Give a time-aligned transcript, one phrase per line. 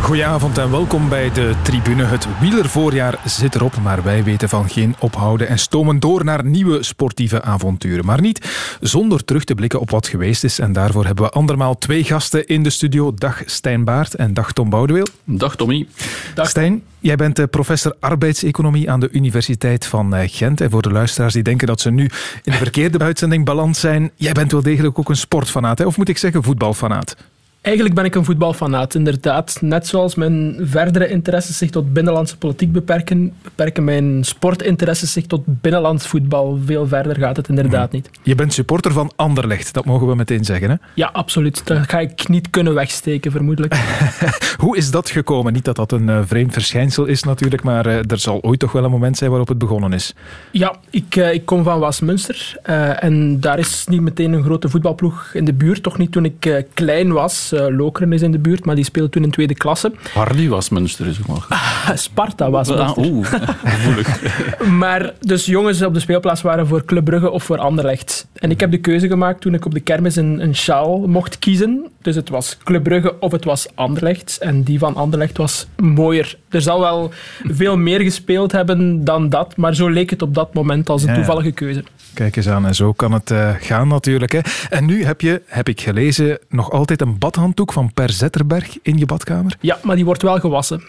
[0.00, 2.04] Goedenavond en welkom bij de tribune.
[2.04, 6.82] Het wielervoorjaar zit erop, maar wij weten van geen ophouden en stomen door naar nieuwe
[6.82, 8.04] sportieve avonturen.
[8.04, 10.58] Maar niet zonder terug te blikken op wat geweest is.
[10.58, 13.14] En daarvoor hebben we andermaal twee gasten in de studio.
[13.14, 15.06] Dag Stijn Baart en dag Tom Boudeweel.
[15.24, 15.86] Dag Tommy.
[16.34, 16.48] Dag.
[16.48, 20.60] Stijn, jij bent professor arbeidseconomie aan de Universiteit van eh, Gent.
[20.60, 22.04] En voor de luisteraars die denken dat ze nu
[22.42, 25.84] in de verkeerde uitzending beland zijn, jij bent wel degelijk ook een sportfanaat, hè?
[25.84, 27.16] of moet ik zeggen voetbalfanaat?
[27.66, 29.58] Eigenlijk ben ik een voetbalfanaat, inderdaad.
[29.60, 35.42] Net zoals mijn verdere interesses zich tot binnenlandse politiek beperken, beperken mijn sportinteresses zich tot
[35.46, 36.58] binnenlands voetbal.
[36.64, 38.10] Veel verder gaat het inderdaad niet.
[38.22, 40.70] Je bent supporter van Anderlecht, dat mogen we meteen zeggen.
[40.70, 40.76] Hè?
[40.94, 41.66] Ja, absoluut.
[41.66, 43.74] Dat ga ik niet kunnen wegsteken, vermoedelijk.
[44.62, 45.52] Hoe is dat gekomen?
[45.52, 48.72] Niet dat dat een uh, vreemd verschijnsel is natuurlijk, maar uh, er zal ooit toch
[48.72, 50.14] wel een moment zijn waarop het begonnen is.
[50.50, 52.56] Ja, ik, uh, ik kom van Wasmunster
[53.00, 55.82] en daar is niet meteen een grote voetbalploeg in de buurt.
[55.82, 57.54] Toch niet toen ik klein was.
[57.56, 59.92] Uh, Lokeren is in de buurt, maar die speelde toen in tweede klasse.
[60.12, 61.46] Hardy was Münster, is ook maar.
[61.48, 62.88] Ah, Sparta was Münster.
[62.88, 63.26] Ah, Oeh,
[63.64, 64.20] gevoelig.
[64.82, 68.26] maar dus jongens op de speelplaats waren voor Club Brugge of voor Anderlecht.
[68.34, 71.38] En ik heb de keuze gemaakt toen ik op de kermis een, een sjaal mocht
[71.38, 71.86] kiezen.
[72.02, 74.38] Dus het was Club Brugge of het was Anderlecht.
[74.40, 76.38] En die van Anderlecht was mooier.
[76.48, 77.12] Er zal wel
[77.44, 81.14] veel meer gespeeld hebben dan dat, maar zo leek het op dat moment als een
[81.14, 81.84] toevallige keuze.
[82.14, 84.32] Kijk eens aan, en zo kan het uh, gaan natuurlijk.
[84.32, 84.40] Hè.
[84.70, 88.98] En nu heb je, heb ik gelezen, nog altijd een badhanddoek van Per Zetterberg in
[88.98, 89.56] je badkamer.
[89.60, 90.82] Ja, maar die wordt wel gewassen.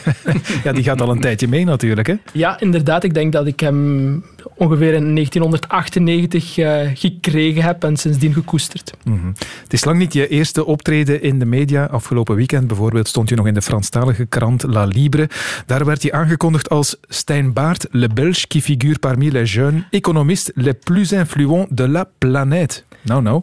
[0.64, 2.06] ja, die gaat al een tijdje mee natuurlijk.
[2.06, 2.14] Hè?
[2.32, 3.04] Ja, inderdaad.
[3.04, 4.24] Ik denk dat ik hem
[4.56, 8.92] ongeveer in 1998 uh, gekregen heb en sindsdien gekoesterd.
[9.04, 9.32] Mm -hmm.
[9.62, 11.84] Het is lang niet je eerste optreden in de media.
[11.84, 15.28] Afgelopen weekend bijvoorbeeld stond je nog in de Franstalige krant La Libre.
[15.66, 20.52] Daar werd je aangekondigd als Stijn Baart, le Belge qui figure parmi les jeunes économistes
[20.54, 22.84] les plus influents de la planète.
[23.04, 23.42] Nou, nou.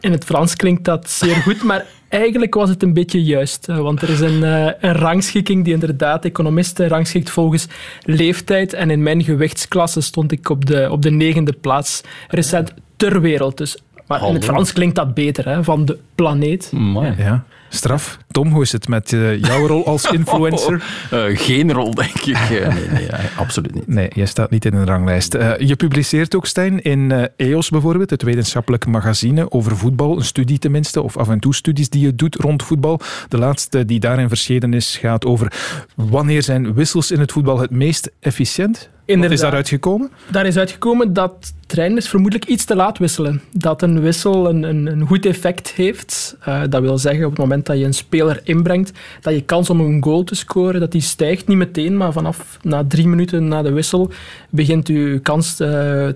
[0.00, 3.66] In het Frans klinkt dat zeer goed, maar eigenlijk was het een beetje juist.
[3.66, 7.66] Want er is een, een rangschikking die inderdaad economisten rangschikt volgens
[8.02, 8.72] leeftijd.
[8.72, 13.56] En in mijn gewichtsklasse stond ik op de, op de negende plaats recent ter wereld.
[13.56, 13.76] Dus,
[14.06, 14.34] maar Hallo.
[14.34, 16.72] in het Frans klinkt dat beter, hè, van de planeet.
[16.72, 17.14] Mooi.
[17.18, 17.44] Ja.
[17.72, 18.18] Straf.
[18.30, 20.84] Tom, hoe is het met uh, jouw rol als influencer?
[21.12, 22.50] Uh, geen rol, denk ik.
[22.50, 23.86] Uh, nee, nee ja, absoluut niet.
[23.86, 25.32] Nee, jij staat niet in een ranglijst.
[25.58, 30.16] je publiceert ook, Stijn, in EOS bijvoorbeeld, het wetenschappelijk magazine over voetbal.
[30.16, 33.00] Een studie tenminste, of af en toe studies die je doet rond voetbal.
[33.28, 35.52] De laatste die daarin verschenen is, gaat over
[35.94, 38.90] wanneer zijn wissels in het voetbal het meest efficiënt?
[39.18, 40.10] Wat is daaruit gekomen?
[40.30, 43.42] Daar is uitgekomen dat trainers vermoedelijk iets te laat wisselen.
[43.52, 46.36] Dat een wissel een, een, een goed effect heeft.
[46.48, 49.70] Uh, dat wil zeggen, op het moment dat je een speler inbrengt, dat je kans
[49.70, 51.46] om een goal te scoren, dat die stijgt.
[51.46, 54.10] Niet meteen, maar vanaf na drie minuten na de wissel
[54.50, 55.68] begint je kans uh,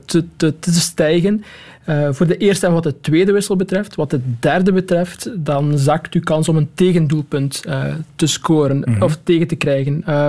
[0.04, 1.44] te, te, te stijgen.
[1.88, 3.94] Uh, voor de eerste en wat de tweede wissel betreft.
[3.94, 7.84] Wat de derde betreft, dan zakt uw kans om een tegendoelpunt uh,
[8.16, 9.02] te scoren mm -hmm.
[9.02, 10.04] of tegen te krijgen.
[10.08, 10.26] Uh,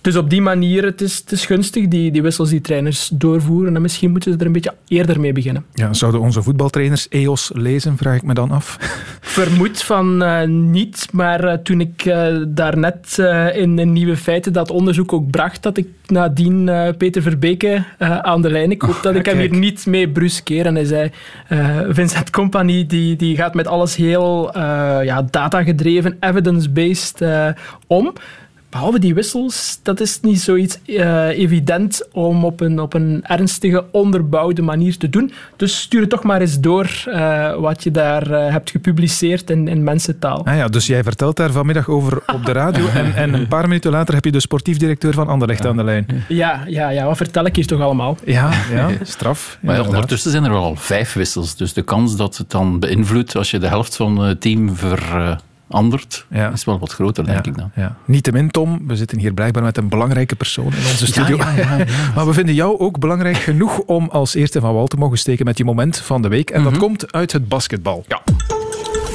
[0.00, 3.76] dus op die manier, het is, het is gunstig, die, die wissels die trainers doorvoeren.
[3.76, 5.64] En misschien moeten ze er een beetje eerder mee beginnen.
[5.74, 8.76] Ja, zouden onze voetbaltrainers EOS lezen, vraag ik me dan af?
[9.20, 12.14] Vermoed van uh, niet, maar toen ik
[12.48, 13.18] daarnet
[13.54, 18.50] in, in Nieuwe Feiten dat onderzoek ook bracht, dat ik nadien Peter Verbeke aan de
[18.50, 18.70] lijn.
[18.70, 20.66] Ik hoop dat ik hem hier niet mee bruskeer.
[20.66, 20.97] En hij zei
[21.48, 27.48] uh, Vincent Company die, die gaat met alles heel uh, ja, data-gedreven, evidence-based uh,
[27.86, 28.12] om.
[28.70, 33.84] Behalve die wissels, dat is niet zoiets uh, evident om op een, op een ernstige,
[33.90, 35.32] onderbouwde manier te doen.
[35.56, 39.68] Dus stuur het toch maar eens door uh, wat je daar uh, hebt gepubliceerd in,
[39.68, 40.46] in mensentaal.
[40.46, 43.68] Ah ja, dus jij vertelt daar vanmiddag over op de radio en, en een paar
[43.68, 45.68] minuten later heb je de sportief directeur van Anderlecht ja.
[45.68, 46.06] aan de lijn.
[46.28, 48.16] Ja, ja, ja, wat vertel ik hier toch allemaal?
[48.24, 49.58] Ja, ja straf.
[49.60, 52.78] Maar ja, ondertussen zijn er wel al vijf wissels, dus de kans dat het dan
[52.78, 56.52] beïnvloedt als je de helft van het team ver andert, ja.
[56.52, 57.70] is wel wat groter, denk ja, ik dan.
[57.74, 57.96] Ja.
[58.04, 61.36] Niettemin, Tom, we zitten hier blijkbaar met een belangrijke persoon in onze studio.
[62.14, 65.44] maar we vinden jou ook belangrijk genoeg om als eerste van wal te mogen steken
[65.44, 66.50] met je moment van de week.
[66.50, 66.72] En mm -hmm.
[66.72, 68.04] dat komt uit het basketbal.
[68.08, 68.22] Ja.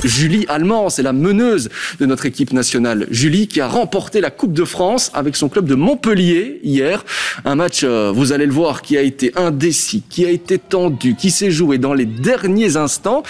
[0.04, 1.70] Julie Allemand, c'est la meneuse
[2.00, 3.08] de notre équipe nationale.
[3.10, 7.06] Julie qui a remporté la Coupe de France avec son club de Montpellier hier.
[7.46, 11.16] Un match, euh, vous allez le voir, qui a été indécis, qui a été tendu,
[11.16, 13.24] qui s'est joué dans les derniers instants.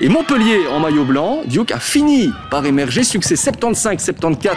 [0.00, 3.04] Et Montpellier en maillot blanc, Duke a fini par émerger.
[3.04, 4.50] Succès 75-74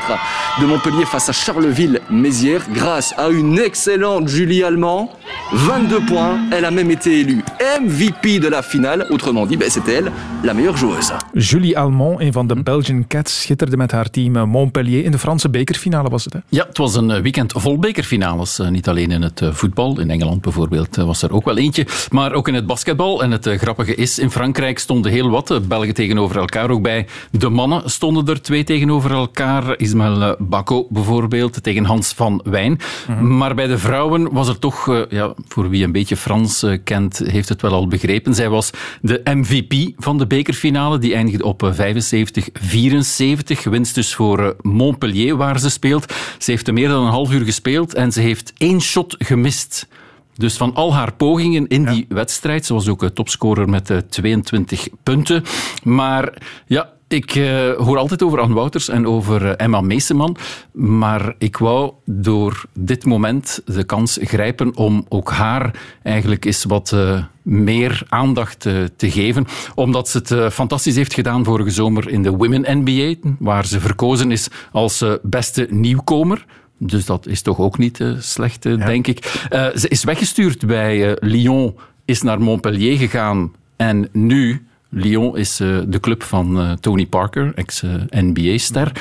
[0.62, 5.12] de Montpellier face à Charleville-Mézières grâce à une excellente Julie Allemand.
[5.52, 6.40] 22 points.
[6.52, 7.44] Elle a même été élue
[7.82, 9.08] MVP de la finale.
[9.10, 10.12] Autrement dit, ben, c'était elle
[10.44, 11.14] la meilleure joueuse.
[11.60, 12.64] Julie Almond, een van de hm.
[12.64, 16.34] Belgian Cats, schitterde met haar team Montpellier in de Franse bekerfinale, was het?
[16.34, 16.40] Hè?
[16.50, 18.60] Ja, het was een weekend vol bekerfinales.
[18.70, 22.48] niet alleen in het voetbal, in Engeland bijvoorbeeld was er ook wel eentje, maar ook
[22.48, 23.24] in het basketbal.
[23.24, 26.70] En het grappige is, in Frankrijk stonden heel wat Belgen tegenover elkaar.
[26.70, 29.78] Ook bij de mannen stonden er twee tegenover elkaar.
[29.78, 32.80] Ismaël Bako bijvoorbeeld tegen Hans van Wijn.
[33.08, 33.38] Mhm.
[33.38, 37.50] Maar bij de vrouwen was er toch, ja, voor wie een beetje Frans kent, heeft
[37.50, 38.36] het wel al begrepen.
[38.36, 38.70] Zij was
[39.02, 40.98] de MVP van de bekerfinale.
[40.98, 43.70] Die eindigde op 75-74.
[43.70, 46.14] Winst dus voor Montpellier, waar ze speelt.
[46.38, 49.88] Ze heeft er meer dan een half uur gespeeld en ze heeft één shot gemist.
[50.36, 55.44] Dus van al haar pogingen in die wedstrijd, ze was ook topscorer met 22 punten.
[55.84, 56.34] Maar
[56.68, 60.38] ja, ik uh, hoor altijd over Anne Wouters en over uh, Emma Meeseman,
[60.72, 66.92] maar ik wou door dit moment de kans grijpen om ook haar eigenlijk eens wat
[66.94, 69.46] uh, meer aandacht te geven,
[69.76, 74.32] omdat ze het fantastisch heeft gedaan vorige zomer in de Women NBA, waar ze verkozen
[74.32, 76.46] is als beste nieuwkomer.
[76.78, 78.76] Dus dat is toch ook niet slecht, ja.
[78.76, 79.48] denk ik.
[79.76, 81.76] ze is weggestuurd bij Lyon,
[82.06, 87.52] is naar Montpellier gegaan en nu Lyon is uh, de club van uh, Tony Parker,
[87.56, 88.92] ex-NBA-ster.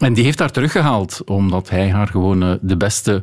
[0.00, 3.22] en die heeft haar teruggehaald, omdat hij haar gewoon de beste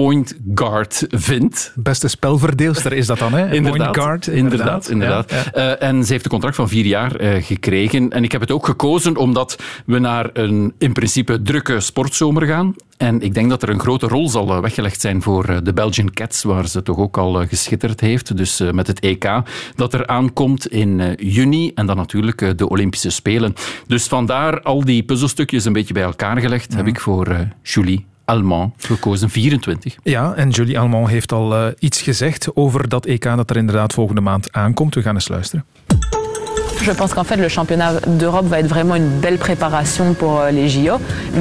[0.00, 1.72] point guard vindt.
[1.76, 3.52] Beste spelverdeelster is dat dan, hè?
[3.52, 4.88] Inderdaad, point guard, inderdaad.
[4.88, 8.10] inderdaad, Uh, en ze heeft een contract van vier jaar uh, gekregen.
[8.10, 12.74] En ik heb het ook gekozen omdat we naar een in principe drukke sportzomer gaan.
[12.96, 16.10] En ik denk dat er een grote rol zal eh, weggelegd zijn voor de Belgian
[16.10, 18.36] Cats, waar ze toch ook al geschitterd heeft.
[18.36, 19.42] Dus met het EK
[19.74, 21.72] dat er aankomt in juni.
[21.74, 23.54] En dan natuurlijk de Olympische Spelen.
[23.86, 28.72] Dus vandaar al die puzzelstukjes een beetje bij elkaar gelegd, heb ik voor Julie Allemand
[28.78, 29.96] gekozen, 24.
[30.02, 33.92] Ja, en Julie Allemand heeft al uh, iets gezegd over dat EK dat er inderdaad
[33.92, 34.94] volgende maand aankomt.
[34.94, 35.64] We gaan eens luisteren.
[36.82, 40.50] Je pense qu'en fait, le championnat d'Europe va être vraiment une belle préparation pour euh,
[40.50, 40.98] les JO.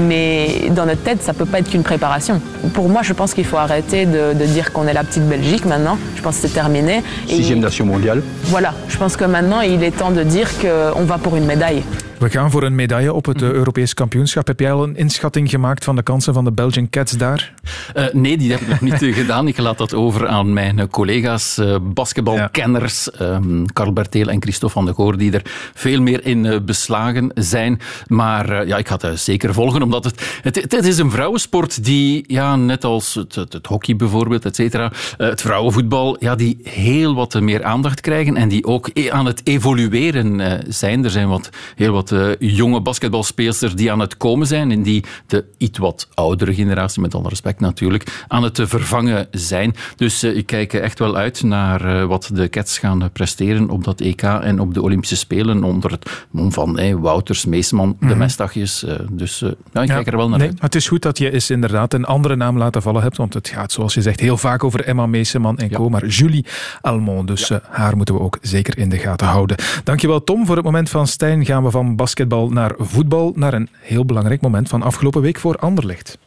[0.08, 2.42] Mais dans notre tête, ça ne peut pas être qu'une préparation.
[2.74, 5.66] Pour moi, je pense qu'il faut arrêter de, de dire qu'on est la petite Belgique
[5.66, 5.98] maintenant.
[6.16, 7.04] Je pense que c'est terminé.
[7.28, 8.22] Sixième nation mondiale.
[8.44, 8.74] Voilà.
[8.88, 11.84] Je pense que maintenant, il est temps de dire qu'on va pour une médaille.
[12.20, 14.48] We gaan voor een medaille op het uh, Europees kampioenschap.
[14.48, 17.54] Heb jij al een inschatting gemaakt van de kansen van de Belgian Cats daar?
[17.96, 19.48] Uh, nee, die heb ik nog niet gedaan.
[19.48, 23.36] Ik laat dat over aan mijn collega's, uh, basketbalkenners, ja.
[23.36, 25.42] um, Karl Berteel en Christophe van de Goor, die er
[25.74, 27.80] veel meer in beslagen zijn.
[28.08, 32.24] Maar ja, ik ga het zeker volgen, omdat het, het, het, is een vrouwensport die,
[32.28, 37.16] ja, net als het, het, het hockey bijvoorbeeld, et cetera, het vrouwenvoetbal, ja, die heel
[37.16, 41.04] wat meer aandacht krijgen en die ook aan het evolueren zijn.
[41.04, 45.04] Er zijn wat, heel wat wat jonge basketbalspeelsters die aan het komen zijn en die
[45.28, 49.76] de iets wat oudere generatie, met alle respect natuurlijk, aan het vervangen zijn.
[49.96, 54.02] Dus uh, ik kijk echt wel uit naar wat de Cats gaan presteren op dat
[54.02, 58.08] EK en op de Olympische Spelen onder het mom van hey, Wouters, Meesman, mm -hmm.
[58.08, 58.24] de mhm.
[58.24, 58.84] Mestagjes.
[58.84, 59.48] Uh, dus ja,
[59.82, 60.62] ik ja, kijk er wel naar nee, uit.
[60.62, 63.48] Het is goed dat je eens inderdaad een andere naam laten vallen hebt, want het
[63.48, 65.78] gaat zoals je zegt heel vaak over Emma Meeseman en ja.
[65.78, 66.46] co, maar Julie
[66.82, 67.28] Almond.
[67.28, 67.62] Dus ja.
[67.70, 69.58] haar moeten we ook zeker in de gaten houden.
[69.84, 70.46] Dankjewel Tom.
[70.46, 74.42] Voor het moment van Stijn gaan we van basketbal naar voetbal, naar een heel belangrijk
[74.42, 76.18] moment van afgelopen week voor Anderlecht.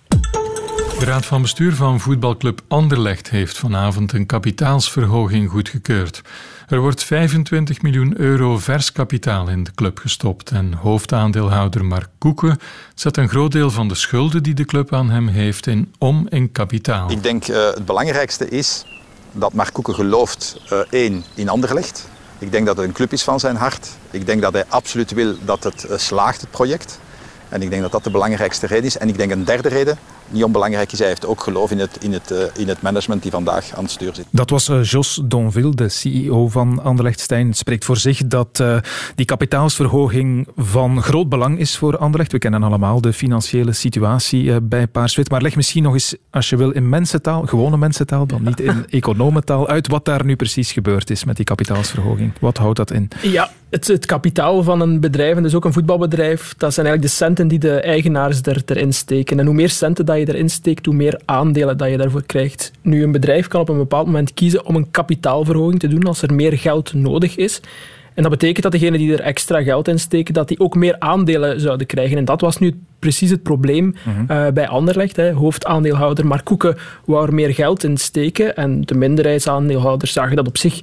[0.99, 6.23] De Raad van Bestuur van voetbalclub Anderlecht heeft vanavond een kapitaalsverhoging goedgekeurd.
[6.69, 12.59] Er wordt 25 miljoen euro vers kapitaal in de club gestopt en hoofdaandeelhouder Mark Koeken
[12.95, 16.27] zet een groot deel van de schulden die de club aan hem heeft in om
[16.29, 17.11] in kapitaal.
[17.11, 18.85] Ik denk uh, het belangrijkste is
[19.33, 22.11] dat Mark Koeken gelooft, uh, één, in Anderlecht.
[22.43, 23.89] Ik denk dat het een club is van zijn hart.
[24.11, 26.99] Ik denk dat hij absoluut wil dat het uh, slaagt, het project.
[27.49, 28.99] En ik denk dat dat de belangrijkste reden is.
[28.99, 29.99] En ik denk een derde reden,
[30.29, 33.23] niet onbelangrijk is, hij heeft ook geloof in het, in het, uh, in het management
[33.23, 34.27] die vandaag aan het stuur zit.
[34.31, 37.55] Dat was uh, Jos Donville, de CEO van Anderlecht Stijn.
[37.55, 38.77] Spreekt voor zich dat uh,
[39.15, 42.33] die kapitaalsverhoging van groot belang is voor Anderlecht.
[42.33, 45.31] We kennen allemaal de financiële situatie bij Paarswit.
[45.31, 48.85] Maar leg misschien nog eens, als je wil, in mensentaal, gewone mensentaal, dan niet in
[48.91, 52.33] economentaal, uit wat daar nu precies gebeurd is met die kapitaalsverhoging.
[52.41, 53.09] Wat houdt dat in?
[53.23, 57.17] Ja, het, het kapitaal van een bedrijf, en dus ook een voetbalbedrijf, dat zijn eigenlijk
[57.17, 59.39] de centen die de eigenaars er, erin steken.
[59.39, 62.73] En hoe meer centen dat je erin steekt, hoe meer aandelen dat je daarvoor krijgt.
[62.83, 66.23] Nu, een bedrijf kan op een bepaald moment kiezen om een kapitaalverhoging te doen als
[66.23, 67.61] er meer geld nodig is.
[68.15, 70.99] En dat betekent dat degenen die er extra geld in steken, dat die ook meer
[70.99, 72.17] aandelen zouden krijgen.
[72.17, 74.53] En dat was nu precies het probleem mhm.
[74.53, 75.17] bij Anderlecht.
[75.17, 75.33] Hè.
[75.33, 80.59] Hoofdaandeelhouder Mark Koeken wou er meer geld in steken en de minderheidsaandeelhouders zagen dat op
[80.59, 80.81] zich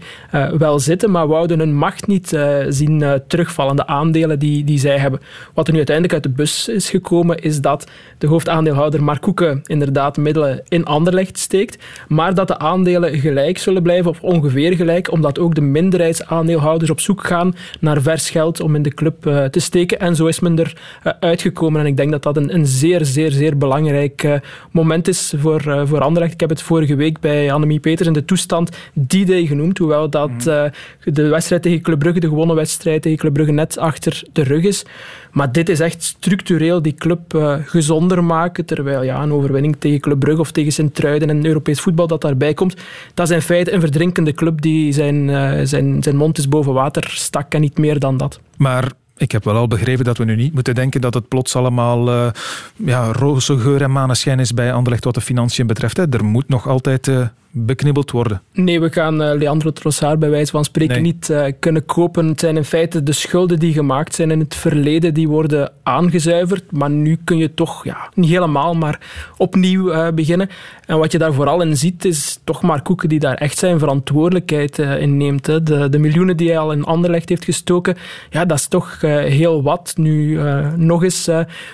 [0.57, 2.37] wel zitten, maar wouden hun macht niet
[2.69, 5.19] zien terugvallen, de aandelen die, die zij hebben.
[5.53, 9.61] Wat er nu uiteindelijk uit de bus is gekomen, is dat de hoofdaandeelhouder Mark Koeken
[9.63, 15.11] inderdaad middelen in Anderlecht steekt, maar dat de aandelen gelijk zullen blijven, of ongeveer gelijk,
[15.11, 19.21] omdat ook de minderheidsaandeelhouders op zoek gaan naar vers geld om in de club
[19.51, 19.99] te steken.
[19.99, 20.73] En zo is men er
[21.19, 21.81] uitgekomen.
[21.81, 24.33] En ik denk dat dat een, een zeer, zeer, zeer belangrijk uh,
[24.71, 26.33] moment is voor, voor Anderlecht.
[26.33, 30.29] Ik heb het vorige week bij Annemie Peters in de toestand D-Day genoemd, hoewel dat
[30.29, 30.69] mhm.
[31.03, 34.63] de wedstrijd tegen Club Brugge, de gewonnen wedstrijd tegen Club Brugge, net achter de rug
[34.63, 34.85] is.
[35.31, 37.19] Maar dit is echt structureel die club
[37.65, 38.65] gezonder maken.
[38.65, 42.53] Terwijl ja, een overwinning tegen Club Brugge of tegen Sint-Truiden en Europees voetbal dat daarbij
[42.53, 42.75] komt,
[43.13, 45.29] dat is in feite een verdrinkende club die zijn,
[45.67, 48.39] zijn, zijn mond is boven water stak en niet meer dan dat.
[48.57, 51.55] Maar ik heb wel al begrepen dat we nu niet moeten denken dat het plots
[51.55, 52.29] allemaal uh,
[52.75, 55.97] ja, roze geur en maneschijn is bij Anderlecht wat de financiën betreft.
[55.97, 56.09] Hè.
[56.09, 58.41] Er moet nog altijd uh, beknibbeld worden.
[58.53, 62.27] Nee, we gaan uh, Leandro Trossard bij wijze van spreken niet uh, kunnen kopen.
[62.27, 66.71] Het zijn in feite de schulden die gemaakt zijn in het verleden, die worden aangezuiverd.
[66.71, 68.99] Maar nu kun je toch, ja, niet helemaal, maar
[69.37, 70.49] opnieuw uh, beginnen.
[70.85, 73.79] En wat je daar vooral in ziet, is toch maar Koeken die daar echt zijn
[73.79, 75.47] verantwoordelijkheid in neemt.
[75.47, 75.63] Hè.
[75.63, 77.97] De, de, miljoenen die hij al in Anderlecht heeft gestoken,
[78.29, 79.93] ja, dat is toch heel wat.
[79.95, 80.39] Nu
[80.75, 81.29] nog eens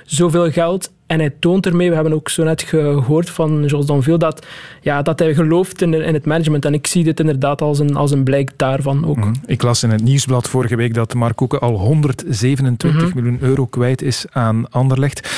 [0.05, 0.91] zoveel geld.
[1.07, 4.45] En hij toont ermee, we hebben ook zo net gehoord van Jos Donville, dat,
[4.81, 6.65] ja, dat hij gelooft in, in het management.
[6.65, 9.17] En ik zie dit inderdaad als een, als een blijk daarvan ook.
[9.17, 9.33] Mhm.
[9.45, 13.15] Ik las in het nieuwsblad vorige week dat Mark Koeken al 127 mhm.
[13.15, 15.29] miljoen euro kwijt is aan Anderlecht.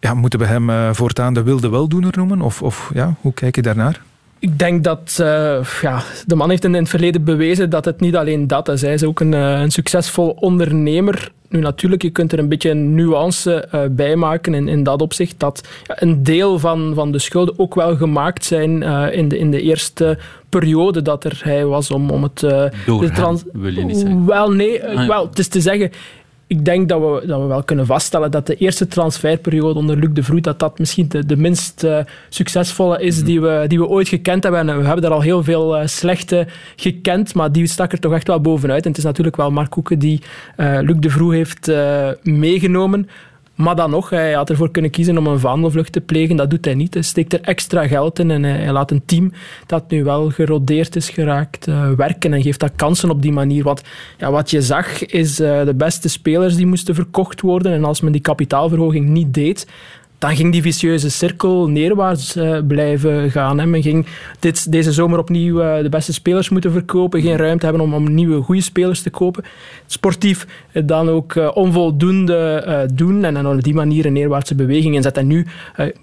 [0.00, 2.40] Ja, moeten we hem uh, voortaan de wilde weldoener noemen?
[2.40, 4.00] Of, of ja, hoe kijk je daarnaar?
[4.40, 8.16] Ik denk dat uh, ja, de man heeft in het verleden bewezen dat het niet
[8.16, 8.80] alleen dat is.
[8.80, 11.30] Hij is ook een, uh, een succesvol ondernemer.
[11.48, 15.02] Nu natuurlijk, je kunt er een beetje een nuance uh, bij maken in, in dat
[15.02, 15.34] opzicht.
[15.38, 19.62] Dat een deel van, van de schulden ook wel gemaakt zijn in, de, in de
[19.62, 20.18] eerste
[20.48, 22.40] periode dat er hij was om, om het...
[22.86, 24.26] Door de trans- wil je niet zeggen?
[24.26, 24.86] Wel, nee.
[24.86, 25.90] Ah, wel, het is te zeggen
[26.48, 30.08] ik denk dat we, dat we wel kunnen vaststellen dat de eerste transferperiode onder Luc
[30.12, 33.24] de Vroet dat dat misschien de, de minst uh, succesvolle is mhm.
[33.24, 34.68] die we, die we ooit gekend hebben.
[34.68, 38.12] En we hebben er al heel veel uh, slechte gekend, maar die stak er toch
[38.12, 38.82] echt wel bovenuit.
[38.82, 40.22] En het is natuurlijk wel Mark Koeken die
[40.56, 41.70] uh, Luc de Vroet heeft
[42.22, 43.08] meegenomen.
[43.58, 46.36] Maar dan nog, hij had ervoor kunnen kiezen om een vaandelvlucht te plegen.
[46.36, 46.94] Dat doet hij niet.
[46.94, 49.32] Hij steekt er extra geld in en hij, laat een team
[49.66, 53.64] dat nu wel gerodeerd is geraakt uh, werken en geeft dat kansen op die manier.
[53.64, 53.82] Want
[54.18, 57.72] ja, wat je zag is uh, de beste spelers die moesten verkocht worden.
[57.72, 59.66] En als men die kapitaalverhoging niet deed,
[60.18, 63.58] dan ging die vicieuze cirkel neerwaarts uh, blijven gaan.
[63.58, 63.66] Hè.
[63.66, 64.06] Men ging
[64.38, 68.14] dit, deze zomer opnieuw uh, de beste spelers moeten verkopen, geen ruimte hebben om, om
[68.14, 69.44] nieuwe goede spelers te kopen.
[69.86, 70.46] Sportief
[70.84, 75.22] dan ook uh, onvoldoende doen en dan op die manier een neerwaartse beweging inzetten.
[75.22, 75.46] En nu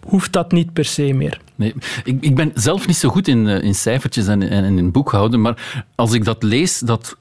[0.08, 1.40] hoeft dat niet per se meer.
[1.56, 5.84] Nee, ik, ben zelf niet zo goed in, in cijfertjes en, en, in boekhouden, maar
[5.96, 7.18] als ik dat lees, dat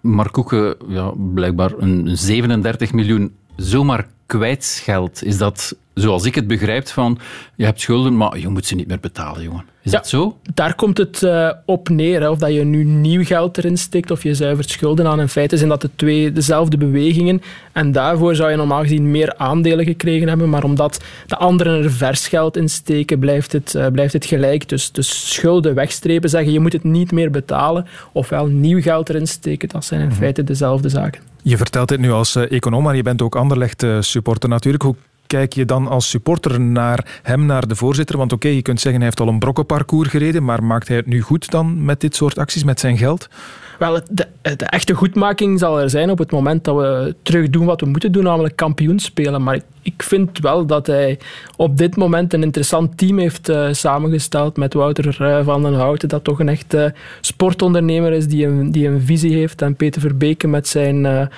[0.00, 4.06] Mark Koeken ja, blijkbaar een 37 miljoen zomaar
[4.38, 7.18] kwijtscheldt, is dat zoals ik het begrijp, van
[7.56, 9.64] je hebt schulden, maar je moet ze niet meer betalen, jongen.
[9.82, 10.36] Is dat zo?
[10.54, 12.20] Daar komt het uh, op neer.
[12.20, 12.30] Hè.
[12.30, 15.20] Of dat je nu nieuw geld erin steekt of je zuivert schulden aan.
[15.20, 17.42] In feite zijn dat de twee dezelfde bewegingen.
[17.72, 20.48] En daarvoor zou je normaal gezien meer aandelen gekregen hebben.
[20.48, 24.68] Maar omdat de anderen er vers geld in steken, blijft het, uh, blijft het gelijk.
[24.68, 27.86] Dus, dus schulden wegstrepen, zeggen je moet het niet meer betalen.
[28.12, 29.68] Ofwel nieuw geld erin steken.
[29.68, 30.16] Dat zijn in mhm.
[30.16, 31.20] feite dezelfde zaken.
[31.42, 34.82] Je vertelt dit nu als uh, econoom, maar je bent ook Anderlecht supporter natuurlijk.
[34.82, 34.94] Hoe
[35.32, 38.16] kijk je dan als supporter naar hem, naar de voorzitter?
[38.16, 41.06] Want oké, je kunt zeggen hij heeft al een brokkenparcours gereden, maar maakt hij het
[41.06, 43.28] nu goed dan met dit soort acties, met zijn geld?
[43.78, 47.64] Wel, de, de, echte goedmaking zal er zijn op het moment dat we terug doen
[47.64, 49.42] wat we moeten doen, namelijk kampioen spelen.
[49.42, 51.18] Maar ik, ik vind wel dat hij
[51.56, 56.08] op dit moment een interessant team heeft uh, samengesteld met Wouter uh, van den Houten,
[56.08, 59.62] dat toch een echte sportondernemer is die een, die een visie heeft.
[59.62, 61.30] En Peter Verbeke met zijn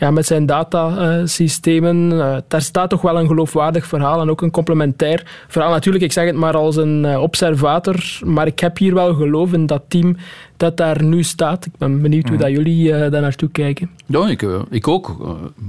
[0.00, 2.10] ja, met zijn datasystemen.
[2.12, 5.70] Uh, daar staat toch wel een geloofwaardig verhaal en ook een complementair verhaal.
[5.70, 9.52] Natuurlijk, ik zeg het maar als een uh, observator, maar ik heb hier wel geloof
[9.52, 10.16] in dat team
[10.56, 11.66] dat daar nu staat.
[11.66, 12.42] Ik ben benieuwd hoe mhm.
[12.42, 13.90] dat jullie uh, daar naartoe kijken.
[14.06, 15.16] Ja, ik, ik ook.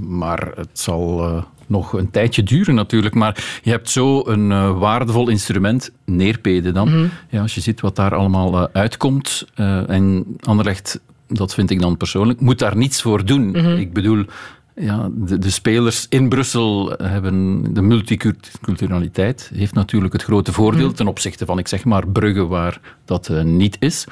[0.08, 1.30] maar het zal
[1.66, 3.14] nog een tijdje duren natuurlijk.
[3.14, 6.88] Maar je hebt zo een waardevol instrument, neerpeden dan.
[6.88, 7.06] Mhm.
[7.28, 9.46] ja, als je ziet wat daar allemaal uitkomt.
[9.86, 11.00] en Anderlecht
[11.32, 13.50] dat vind ik dan persoonlijk, moet daar niets voor doen.
[13.50, 13.76] Mhm.
[13.76, 14.24] Ik bedoel,
[14.74, 20.94] ja, de, de, spelers in Brussel hebben de multiculturaliteit heeft natuurlijk het grote voordeel mhm.
[20.94, 24.04] ten opzichte van, ik zeg maar, Brugge waar dat uh, niet is.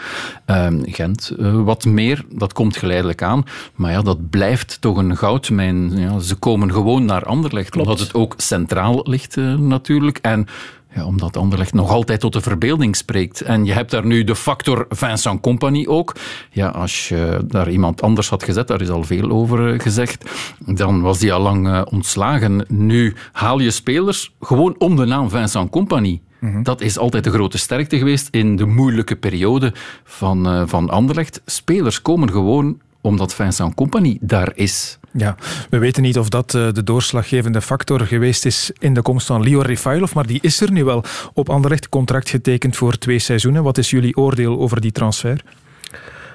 [0.46, 3.44] Uh, Gent uh, wat meer, dat komt geleidelijk aan.
[3.74, 5.98] Maar ja, dat blijft toch een goudmijn.
[5.98, 7.88] Ja, ze komen gewoon naar Anderlecht, Klopt.
[7.88, 10.18] omdat het ook centraal ligt uh, natuurlijk.
[10.18, 10.46] En
[10.94, 13.40] ja, omdat Anderlecht nog altijd tot de verbeelding spreekt.
[13.40, 16.16] En je hebt daar nu de factor Vincent Company ook.
[16.50, 20.30] Ja, als je daar iemand anders had gezet, daar is al veel over eh, gezegd,
[20.66, 22.64] dan was die al lang uh, ontslagen.
[22.68, 26.20] Nu haal je spelers gewoon om de naam Vincent Company.
[26.38, 26.62] Mhm.
[26.62, 29.72] Dat is altijd de grote sterkte geweest in de moeilijke periode
[30.04, 31.42] van, uh, van Anderlecht.
[31.46, 34.98] Spelers komen gewoon omdat Vincent Company daar is.
[35.12, 35.36] Ja,
[35.70, 39.42] we weten niet of dat eh, de doorslaggevende factor geweest is in de komst van
[39.42, 43.62] Lior Refailov, maar die is er nu wel op Anderlecht contract getekend voor twee seizoenen.
[43.62, 45.42] Wat is jullie oordeel over die transfer?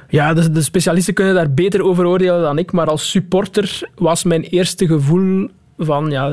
[0.09, 4.43] Ja, de, specialisten kunnen daar beter over oordelen dan ik, maar als supporter was mijn
[4.43, 6.27] eerste gevoel van ja,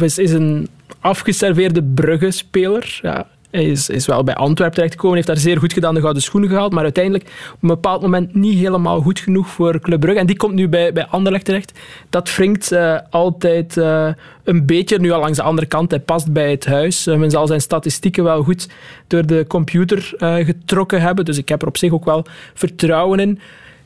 [0.00, 0.68] is, is een
[1.00, 2.98] afgeserveerde Brugge-speler.
[3.02, 6.22] Ja, hij is, is wel bij Antwerpen terechtgekomen, heeft daar zeer goed gedaan, de gouden
[6.22, 10.20] schoenen gehaald, maar uiteindelijk op een bepaald moment niet helemaal goed genoeg voor Club Brugge.
[10.20, 11.78] En die komt nu bij, bij Anderlecht terecht.
[12.10, 14.08] Dat wringt uh, altijd uh,
[14.44, 17.06] een beetje, nu al langs de andere kant, hij past bij het huis.
[17.06, 18.68] Uh, men zal zijn statistieken wel goed
[19.06, 23.40] door de computer getrokken hebben, dus ik heb er op zich ook wel vertrouwen in.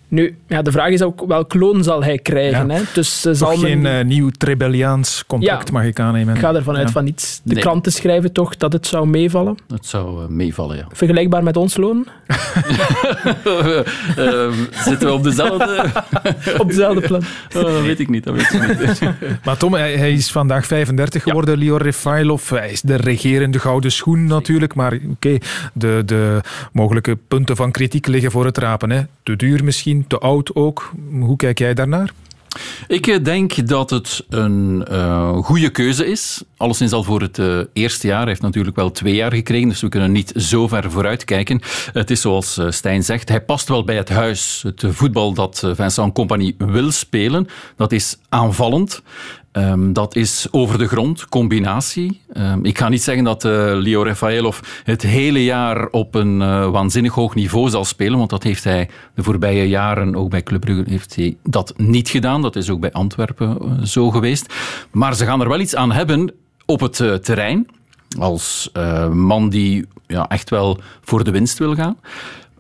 [0.09, 2.71] Nu, ja, de vraag is ook wel kloon zal hij krijgen.
[2.71, 2.83] Hè?
[2.95, 6.35] Dus, uh, zal geen uh, nieuw Trebelliaans contract mag ik aannemen.
[6.35, 7.41] Ik ga ervan uit van iets.
[7.45, 9.57] De kranten schrijven toch dat het zou meevallen?
[9.69, 10.87] Het zou uh, meevallen, ja.
[10.93, 12.07] Vergelijkbaar met ons loon?
[14.17, 15.85] Ehm, zitten we op dezelfde...
[16.59, 17.23] op dezelfde plan.
[17.57, 18.25] Oh, dat weet ik niet.
[18.25, 19.11] Dat weet ik niet.
[19.45, 21.61] maar Tom, hij, hij, is vandaag 35 geworden, ja.
[21.61, 22.51] Lior Refailov.
[22.51, 24.75] Hij is de regerende gouden schoen natuurlijk.
[24.75, 25.41] Maar oké, okay,
[25.73, 26.41] de, de
[26.73, 28.91] mogelijke punten van kritiek liggen voor het rapen.
[28.91, 29.03] Hè.
[29.23, 30.93] Te duur misschien te oud ook.
[31.11, 32.13] Hoe kijk jij daarnaar?
[32.87, 36.43] Ik eh, denk dat het een uh, goede keuze is.
[36.57, 38.19] Alleszins al voor het uh, eerste jaar.
[38.19, 41.61] Hij heeft natuurlijk wel twee jaar gekregen, dus we kunnen niet zo ver vooruit kijken.
[41.93, 44.61] Het is zoals Stijn zegt, hij past wel bij het huis.
[44.63, 49.03] Het voetbal dat Vincent Compagnie wil spelen, dat is aanvallend.
[49.57, 52.21] Um, dat is over de grond, combinatie.
[52.37, 56.71] Um, ik ga niet zeggen dat uh, Leo Rafaelov het hele jaar op een uh,
[56.71, 60.61] waanzinnig hoog niveau zal spelen, want dat heeft hij de voorbije jaren, ook bij Club
[60.61, 62.43] Brugge, heeft hij dat niet gedaan.
[62.43, 64.55] Dat is ook bij Antwerpen uh, zo geweest.
[64.91, 66.33] Maar ze gaan er wel iets aan hebben
[66.67, 67.67] op het terrein,
[68.19, 68.71] als
[69.13, 71.97] man die ja, echt wel voor de winst wil gaan.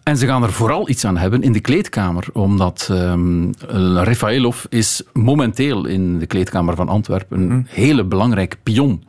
[0.07, 3.55] En ze gaan er vooral iets aan hebben in de kleedkamer, omdat um,
[3.95, 7.67] Rafaelov is momenteel in de kleedkamer van Antwerpen een mm.
[7.69, 9.05] hele belangrijke pion.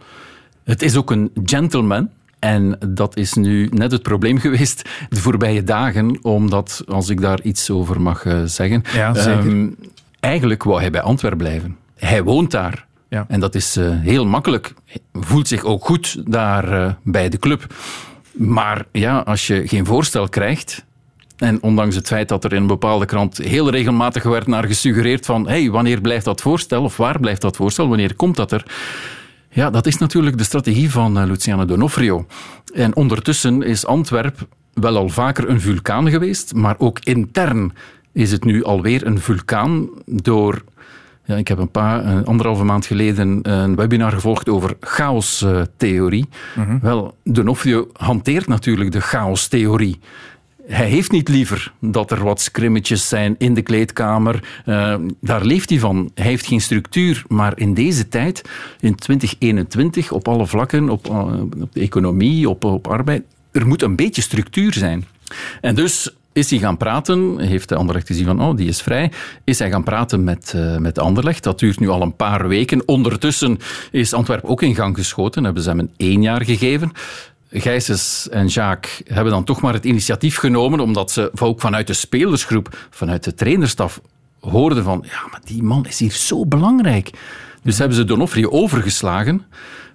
[0.63, 2.10] Het is ook een gentleman.
[2.39, 7.42] En dat is nu net het probleem geweest de voorbije dagen, omdat, als ik daar
[7.42, 9.75] iets over mag uh, zeggen, ja, um,
[10.20, 11.77] eigenlijk wou hij bij Antwerpen blijven.
[11.96, 12.86] Hij woont daar.
[13.10, 13.25] Ja.
[13.27, 14.74] En dat is uh, heel makkelijk.
[15.14, 17.74] Voelt zich ook goed daar uh, bij de club.
[18.38, 20.86] Maar ja, als je geen voorstel krijgt,
[21.37, 25.25] en ondanks het feit dat er in een bepaalde krant heel regelmatig werd naar gesuggereerd
[25.25, 28.63] van hey, wanneer blijft dat voorstel of waar blijft dat voorstel, wanneer komt dat er?
[29.50, 32.25] Ja, dat is natuurlijk de strategie van uh, Luciano Donofrio.
[32.73, 37.73] En ondertussen is Antwerp wel al vaker een vulkaan geweest, maar ook intern
[38.11, 40.63] is het nu alweer een vulkaan door
[41.25, 46.27] ja, ik heb een paar, een anderhalve maand geleden een webinar gevolgd over chaostheorie.
[46.57, 46.79] Uh, mm -hmm.
[46.81, 50.00] Wel, Donofrio hanteert natuurlijk de chaostheorie
[50.68, 54.62] hij heeft niet liever dat er wat scrimmetjes zijn in de kleedkamer.
[54.66, 56.12] Uh, daar leeft hij van.
[56.14, 57.24] Hij heeft geen structuur.
[57.27, 58.42] Maar in deze tijd,
[58.80, 63.82] in 2021, op alle vlakken, op, uh, op de economie, op, op arbeid, er moet
[63.82, 65.06] een beetje structuur zijn.
[65.62, 69.12] En dus is hij gaan praten, heeft de Anderlecht gezien van, oh, die is vrij.
[69.44, 71.44] Is hij gaan praten met, uh, met Anderlecht.
[71.44, 72.88] Dat duurt nu al een paar weken.
[72.88, 73.58] Ondertussen
[73.92, 75.44] is Antwerpen ook in gang geschoten.
[75.44, 76.92] Hebben ze hem een één jaar gegeven.
[77.50, 81.94] Gijsens en Jacques hebben dan toch maar het initiatief genomen, omdat ze ook vanuit de
[81.94, 84.01] spelersgroep, vanuit de trainerstaf,
[84.40, 87.10] hoorden van ja, maar die man is hier zo belangrijk.
[87.64, 89.46] Dus hebben ze Donofrio overgeslagen.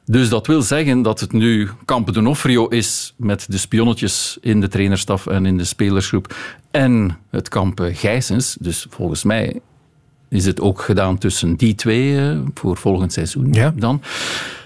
[0.05, 4.69] Dus dat wil zeggen dat het nu Campo Donofrio is met de spionnetjes in de
[4.69, 6.35] trainerstaf en in de spelersgroep
[6.71, 8.57] en het kamp Gijsens.
[8.61, 9.61] Dus volgens mij
[10.29, 13.73] is het ook gedaan tussen die twee eh, voor volgend seizoen ja.
[13.77, 14.03] dan.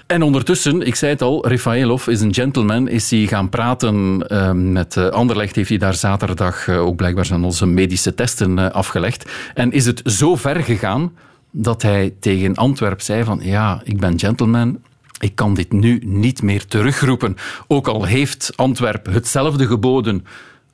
[0.07, 4.53] En ondertussen, ik zei het al, Rafaelov is een gentleman, is hij gaan praten uh,
[4.53, 8.71] met uh, Anderlecht, heeft hij daar zaterdag uh, ook blijkbaar zijn onze medische testen uh,
[8.71, 9.31] afgelegd.
[9.55, 11.13] En is het zo ver gegaan
[11.51, 14.79] dat hij tegen Antwerp zei van ja, ik ben gentleman,
[15.21, 17.37] ik kan dit nu niet meer terugroepen.
[17.67, 20.25] Ook al heeft Antwerp hetzelfde geboden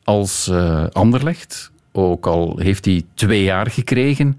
[0.05, 0.51] als
[0.92, 4.38] Anderlecht, ook al heeft hij twee jaar gekregen,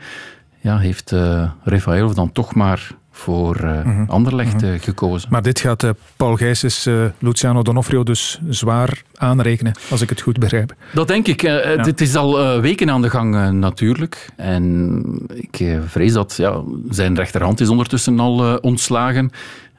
[0.61, 2.91] ja, heeft uh, dan toch maar
[3.23, 4.77] voor uh, Anderlecht mhm.
[4.79, 5.29] gekozen.
[5.31, 10.73] Maar dit gaat Paul Gijsens, Luciano Donofrio dus zwaar aanrekenen, als ik het goed begrijp.
[10.93, 11.41] Dat denk ik.
[11.83, 14.29] Dit is al weken aan de gang natuurlijk.
[14.35, 19.31] En ik vrees dat ja, zijn rechterhand is ondertussen al ontslagen.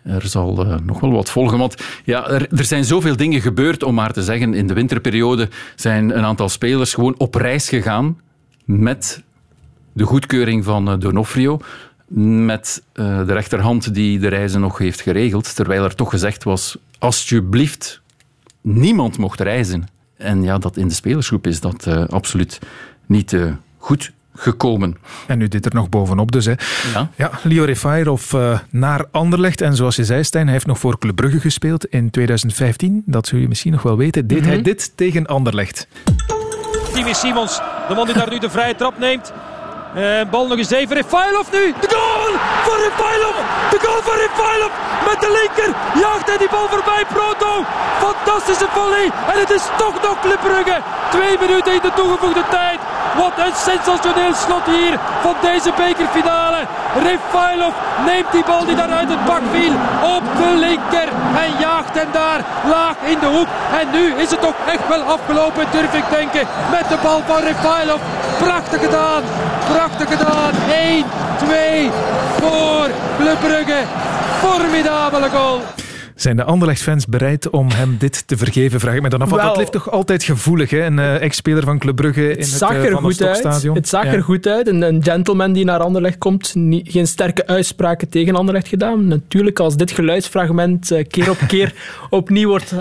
[0.04, 1.58] Er zal nog wel wat volgen.
[1.58, 4.54] Want ja, er, er, zijn zoveel dingen gebeurd, om maar te zeggen.
[4.54, 8.20] In de winterperiode zijn een aantal spelers gewoon op reis gegaan
[8.64, 9.22] met
[9.92, 11.58] de goedkeuring van uh, Donofrio.
[12.16, 15.54] Met uh, de rechterhand die de reizen nog heeft geregeld.
[15.54, 18.00] Terwijl er toch gezegd was: alsjeblieft,
[18.60, 19.88] niemand mocht reizen.
[20.16, 22.58] En ja, dat in de spelersgroep is dat uh, absoluut
[23.06, 23.36] niet
[23.78, 24.96] goed gekomen.
[25.26, 26.44] En nu dit er nog bovenop dus.
[26.44, 26.52] Hè.
[26.94, 27.10] Ja.
[27.16, 29.60] ja Leo Refairov uh, naar Anderlecht.
[29.60, 33.02] En zoals je zei, Stijn, hij heeft nog voor Club Brugge gespeeld in 2015.
[33.06, 34.26] Dat zul je misschien nog wel weten.
[34.26, 34.64] Deed hij mhm.
[34.64, 35.88] dit tegen Anderlecht.
[36.92, 39.32] Timmy Simons, de man die daar nu de vrije trap neemt.
[39.94, 40.96] En bal nog eens even.
[40.96, 41.74] Refailov nu.
[41.80, 42.32] De goal
[42.64, 43.36] voor Refailov.
[43.70, 44.72] De goal voor Refailov.
[45.08, 45.70] Met de linker
[46.04, 47.04] jaagt hij die bal voorbij.
[47.16, 47.64] Proto.
[48.06, 49.04] Fantastische volley.
[49.32, 50.42] En het is toch nog Club.
[51.10, 52.78] Twee minuten in de toegevoegde tijd.
[53.16, 56.60] Wat een sensationeel slot hier van deze bekerfinale.
[57.06, 57.74] Refailov
[58.06, 59.74] neemt die bal die daar uit het bak viel
[60.16, 61.08] op de linker.
[61.44, 62.40] En jaagt hem daar
[62.74, 63.48] laag in de hoek.
[63.80, 66.46] En nu is het toch echt wel afgelopen, durf ik denken.
[66.70, 68.00] Met de bal van Refailov.
[68.38, 69.22] Prachtig gedaan.
[69.68, 70.52] Prachtig gedaan.
[70.70, 71.04] 1,
[71.38, 71.90] 2
[72.40, 73.38] voor Club.
[74.40, 75.83] Formidabele goal.
[76.14, 78.80] Zijn de Anderlecht-fans bereid om hem dit te vergeven?
[78.80, 79.30] Vraag ik me dan af.
[79.30, 80.84] Want dat ligt toch altijd gevoelig, hè?
[80.84, 83.62] Een uh, ex-speler van Club Brugge in het, zag het, uh, er goed uit.
[83.62, 84.68] Het zag er goed uit.
[84.68, 86.54] Een, een, gentleman die naar Anderlecht komt.
[86.54, 89.06] Niet, geen sterke uitspraken tegen Anderlecht gedaan.
[89.08, 91.74] Natuurlijk, als dit geluidsfragment uh, keer op keer
[92.10, 92.74] opnieuw wordt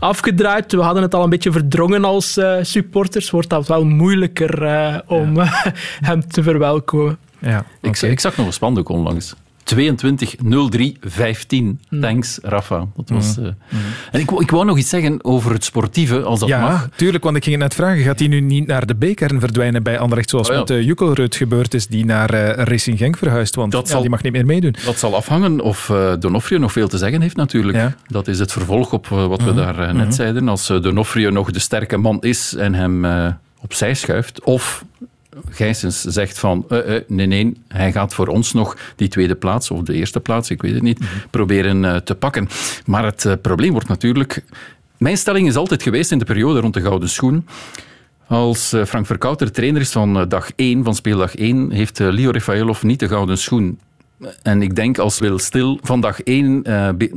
[0.00, 0.72] afgedraaid.
[0.72, 3.30] We hadden het al een beetje verdrongen als supporters.
[3.30, 5.36] Wordt dat wel moeilijker om
[6.10, 7.18] hem te verwelkomen.
[7.38, 7.90] Ja, okay.
[7.90, 9.34] ik, ik, zag nog een spandoek onlangs.
[9.70, 10.34] 22
[10.70, 11.80] 03 15.
[12.00, 12.86] Thanks, Rafa.
[12.96, 13.46] Dat was, uh...
[14.10, 16.88] En ik, ik wou nog iets zeggen over het sportieve, als dat ja, mag.
[16.96, 19.98] tuurlijk, want ik ging net vragen, gaat hij nu niet naar de B-kern verdwijnen bij
[19.98, 20.60] Anderlecht, zoals oh, ja.
[20.60, 24.22] met uh, gebeurd is, die naar uh, Racing Genk verhuist, want dat zal, die mag
[24.22, 24.74] niet meer meedoen.
[24.84, 27.78] Dat zal afhangen of uh, Donofrio nog veel te zeggen heeft natuurlijk.
[27.78, 27.94] Ja.
[28.06, 29.56] Dat is het vervolg op wat we mhm.
[29.56, 30.10] daar net mhm.
[30.10, 30.48] zeiden.
[30.48, 33.06] Als Donofrio nog de sterke man is en hem
[33.60, 34.84] opzij schuift, of
[35.48, 39.70] Gijsens zegt van uh, uh, nee, nee, hij gaat voor ons nog die tweede plaats,
[39.70, 41.08] of de eerste plaats, ik weet het niet, mhm.
[41.30, 42.48] proberen uh, te pakken.
[42.86, 44.44] Maar het probleem wordt natuurlijk...
[44.96, 47.46] Mijn stelling is altijd geweest in de periode rond de Gouden Schoen.
[48.26, 53.00] Als Frank Verkouter trainer is van dag 1, van speeldag 1, heeft Leo Rafaelov niet
[53.00, 53.78] de Gouden Schoen.
[54.42, 56.62] En ik denk als Wil Stil van dag 1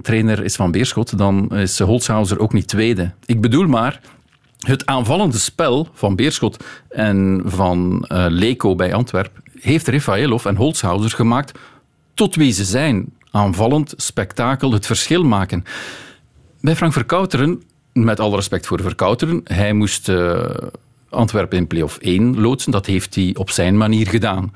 [0.01, 3.11] trainer is van Beerschot, dan is Holzhauser ook niet tweede.
[3.25, 3.99] Ik bedoel maar,
[4.67, 11.59] het aanvallende spel van Beerschot en van uh, bij Antwerpen heeft Rafaelov en Holzhauser gemaakt
[12.13, 13.13] tot wie ze zijn.
[13.31, 15.63] Aanvallend, spektakel, het verschil maken.
[16.61, 20.43] Bij Frank Verkouteren, met alle respect voor Verkouteren, hij moest uh,
[21.09, 22.71] Antwerpen in play-off 1 loodsen.
[22.71, 24.53] Dat heeft hij op zijn manier gedaan.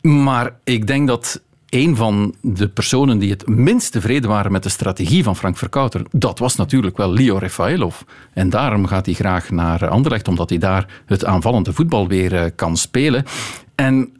[0.00, 4.68] Maar ik denk dat een van de personen die het minst tevreden waren met de
[4.68, 8.00] strategie van Frank Verkouter, dat was natuurlijk wel Leo Rafaelov.
[8.32, 12.50] En daarom gaat hij graag naar Anderlecht, omdat hij daar het aanvallende voetbal weer eh,
[12.54, 13.24] kan spelen.
[13.74, 14.12] En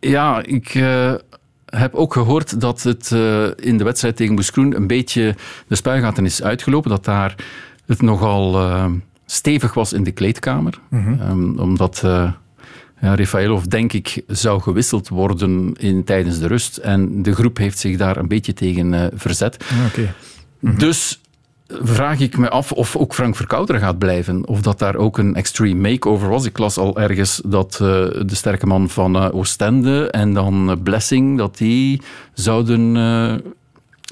[0.00, 1.14] ja, ik uh,
[1.66, 5.34] heb ook gehoord dat het uh, in de wedstrijd tegen Moeskroen een beetje
[5.66, 7.34] de spuigaten is uitgelopen, dat daar
[7.86, 8.70] het nogal
[9.26, 10.78] stevig was in de kleedkamer.
[10.88, 11.30] Mm -hmm.
[11.30, 12.04] um, omdat
[13.02, 16.76] ja, Rafaelov, denk ik, zou gewisseld worden in, tijdens de rust.
[16.76, 19.64] En de groep heeft zich daar een beetje tegen uh, verzet.
[19.70, 20.04] Ah,
[20.58, 20.78] mhm.
[20.78, 21.20] Dus
[21.66, 24.46] vraag ik me af of ook Frank Verkouter gaat blijven.
[24.46, 26.44] Of dat daar ook een extreme makeover was.
[26.44, 27.88] Ik las al ergens dat uh,
[28.26, 32.00] de sterke man van uh, Oostende en dan Blessing, dat die
[32.34, 32.96] zouden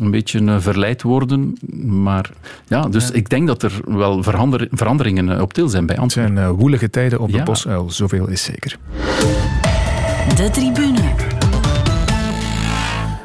[0.00, 1.56] een beetje uh, verleid worden.
[1.86, 2.30] Maar
[2.66, 6.34] ja, dus ik denk dat er wel verander veranderingen uh, op til zijn bij Antwerpen.
[6.34, 8.76] Het zijn uh, woelige tijden op de Bosuil, zoveel is zeker.
[10.36, 11.30] De tribune.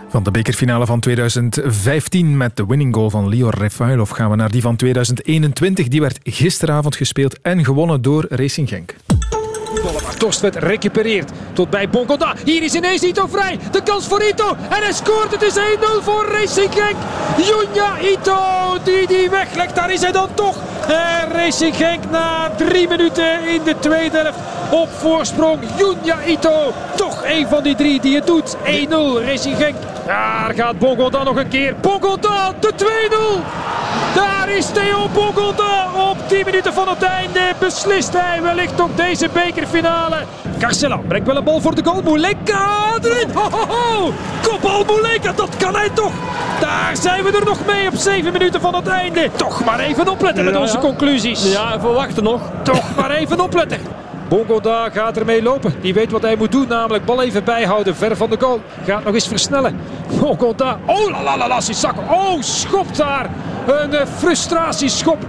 [0.10, 4.52] Van de bekerfinale van 2015 met de winning goal van Leo Refailov gaan we naar
[4.52, 5.88] die van 2021.
[5.88, 8.96] Die werd gisteravond gespeeld en gewonnen door Racing Genk.
[10.18, 12.34] Torstvet recupereert tot bij Bongoda.
[12.44, 13.60] Hier is ineens Ito vrij.
[13.72, 14.56] De kans voor Ito.
[14.70, 15.32] En hij scoort.
[15.32, 16.96] Het is 1-0 voor Racing Genk.
[17.38, 18.38] Junya Ito
[18.84, 19.76] die die weglegt.
[19.76, 20.56] Daar is hij dan toch.
[20.88, 24.38] En Racing Genk na drie minuten in de tweede helft
[24.72, 25.60] op voorsprong.
[25.78, 26.74] Junya Ito.
[26.96, 28.56] Toch een van die drie die het doet.
[28.56, 28.60] 1-0
[29.26, 29.76] Racing Genk.
[30.06, 31.76] Daar gaat Bongoda nog een keer.
[31.82, 33.65] Bongoda de 2-0.
[34.16, 37.40] Daar is Theo Bogonda op 10 minuten van het einde.
[37.60, 40.16] Beslist hij wellicht ook deze bekerfinale.
[40.60, 42.02] Carcela brengt wel een bal voor de goal.
[42.02, 43.30] Muleka erin.
[43.34, 44.14] Ho, ho, ho.
[44.42, 46.12] Kopbal Muleka, dat kan hij toch.
[46.60, 49.30] Daar zijn we er nog mee op 7 minuten van het einde.
[49.36, 51.52] Toch maar even opletten met onze conclusies.
[51.52, 52.42] Ja, we wachten nog.
[52.64, 53.80] Toch maar even opletten.
[54.28, 55.74] Bogoda gaat ermee lopen.
[55.82, 57.96] Die weet wat hij moet doen, namelijk bal even bijhouden.
[57.96, 58.62] Ver van de goal.
[58.86, 59.80] Gaat nog eens versnellen.
[60.20, 60.80] Bogoda.
[60.86, 61.62] Oh la la la la.
[61.62, 62.02] Sissako.
[62.10, 63.30] Oh, schopt daar.
[63.68, 65.26] Een uh, frustratieschop.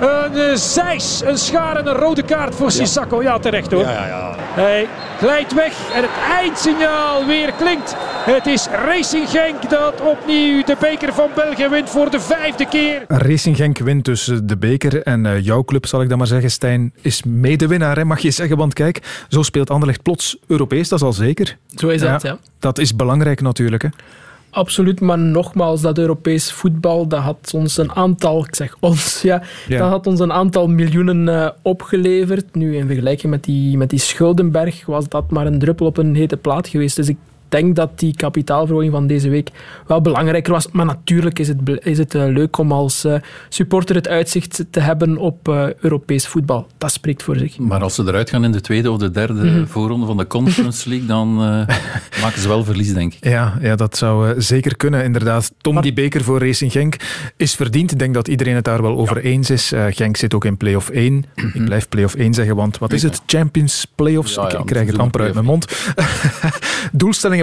[0.00, 3.22] Een uh, zeis, een schaar en een rode kaart voor Sissako.
[3.22, 3.82] Ja, terecht hoor.
[3.82, 4.34] Ja, ja, ja.
[4.38, 7.96] Hij glijdt weg en het eindsignaal weer klinkt.
[8.24, 13.04] Het is Racing Genk dat opnieuw de beker van België wint voor de vijfde keer.
[13.08, 16.92] Racing Genk wint dus de beker en jouw club, zal ik dan maar zeggen, Stijn,
[17.00, 18.56] is medewinnaar, hè, mag je zeggen.
[18.56, 21.56] Want kijk, zo speelt Anderlecht plots Europees, dat is al zeker.
[21.74, 22.38] Zo is dat, ja.
[22.58, 23.88] Dat is belangrijk natuurlijk, hè.
[24.50, 29.42] Absoluut, maar nogmaals, dat Europees voetbal, dat had ons een aantal, ik zeg ons, ja,
[29.68, 29.78] Ja.
[29.78, 32.54] dat had ons een aantal miljoenen eh, opgeleverd.
[32.54, 36.14] Nu, in vergelijking met die, met die Schuldenberg was dat maar een druppel op een
[36.14, 36.96] hete plaat geweest.
[36.96, 37.16] Dus ik
[37.50, 39.50] denk dat die kapitaalverhoging van deze week
[39.86, 40.68] wel belangrijker was.
[40.72, 43.14] Maar natuurlijk is het, is het eh, leuk om als eh,
[43.48, 46.66] supporter het uitzicht te hebben op eh, Europees voetbal.
[46.78, 47.58] Dat spreekt voor zich.
[47.58, 49.66] Maar als ze eruit gaan in de tweede of de derde Mhm.
[49.66, 51.76] voorronde van de Conference League, dan eh,
[52.22, 53.24] maken ze wel verlies, denk ik.
[53.24, 55.52] Ja, ja dat zou zeker kunnen, inderdaad.
[55.60, 56.96] Tom, die beker voor Racing Genk
[57.36, 57.92] is verdiend.
[57.92, 59.72] Ik denk dat iedereen het daar wel over eens is.
[59.90, 61.24] Genk zit ook in play-off 1.
[61.52, 63.20] Ik blijf play-off 1 zeggen, want wat is het?
[63.26, 64.34] Champions Playoffs?
[64.34, 65.66] Ja, ja, ik, ik krijg het amper uit mijn mond.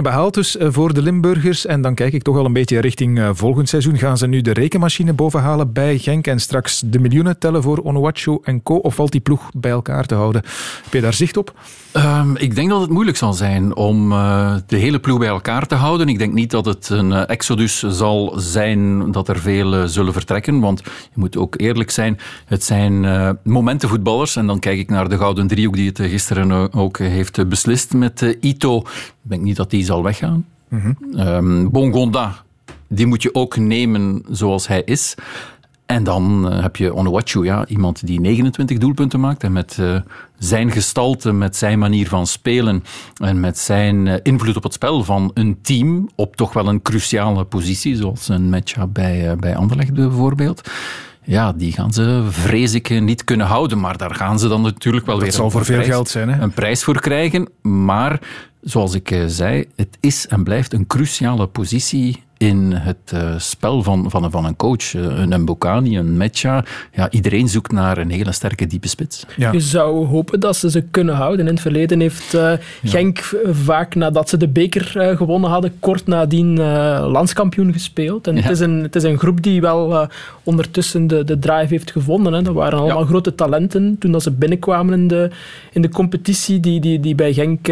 [0.02, 1.66] Behaald dus eh, voor de Limburgers.
[1.66, 3.98] En dan kijk ik toch al een beetje richting eh, volgend seizoen.
[3.98, 8.38] Gaan ze nu de rekenmachine bovenhalen bij Genk en straks de miljoenen tellen voor Onuachu
[8.42, 8.74] en co?
[8.74, 10.42] Of valt die ploeg bij elkaar te houden?
[10.84, 11.54] Heb je daar zicht op?
[11.92, 15.66] Ehm, ik denk dat het moeilijk zal zijn om eh, de hele ploeg bij elkaar
[15.66, 16.08] te houden.
[16.08, 20.60] Ik denk niet dat het een exodus zal zijn dat er veel zullen vertrekken.
[20.60, 24.36] Want je moet ook eerlijk zijn, het zijn eh, momentenvoetballers.
[24.36, 28.36] En dan kijk ik naar de Gouden Driehoek die het gisteren ook heeft beslist met
[28.40, 28.78] Ito.
[28.78, 30.46] Ik denk niet dat die zal weggaan.
[31.16, 32.44] Ehm, Bongonda,
[32.88, 35.14] die moet je ook nemen zoals hij is.
[35.88, 39.42] En dan eh, heb je Onuachu, ja, iemand die 29 doelpunten maakt.
[39.42, 40.00] En met eh,
[40.38, 42.84] zijn gestalte, met zijn manier van spelen
[43.16, 46.82] en met zijn eh, invloed op het spel van een team op toch wel een
[46.82, 50.70] cruciale positie, zoals een match bij, bij Anderlecht bijvoorbeeld.
[51.28, 53.80] Ja, die gaan ze, vrees ik, eh, niet kunnen houden.
[53.80, 56.40] Maar daar gaan ze dan natuurlijk wel weer zal voor veel prijs- geld zijn, hè?
[56.42, 57.48] een prijs voor krijgen.
[57.62, 58.20] Maar
[58.60, 63.82] zoals ik eh, zei, het is en blijft een cruciale positie in het eh, spel
[63.82, 64.94] van, van, een- van een coach.
[64.94, 66.64] Eh, Een Mbokani, een Metja.
[66.92, 69.24] Ja, iedereen zoekt naar een hele sterke diepe spits.
[69.36, 69.52] Ja.
[69.52, 71.46] Je zou hopen dat ze ze kunnen houden.
[71.46, 72.52] In het verleden heeft eh,
[72.84, 78.26] Genk vaak nadat ze de beker eh, gewonnen hadden, kort nadien eh, landskampioen gespeeld.
[78.26, 78.42] En Ja.
[78.42, 80.08] het, is een, het is een groep die wel eh,
[80.42, 82.32] ondertussen de, de drive heeft gevonden.
[82.32, 82.42] Hè.
[82.42, 83.06] Dat waren allemaal Ja.
[83.06, 85.30] grote talenten toen dat ze binnenkwamen in de,
[85.72, 87.66] in de competitie die, die, die bij Genk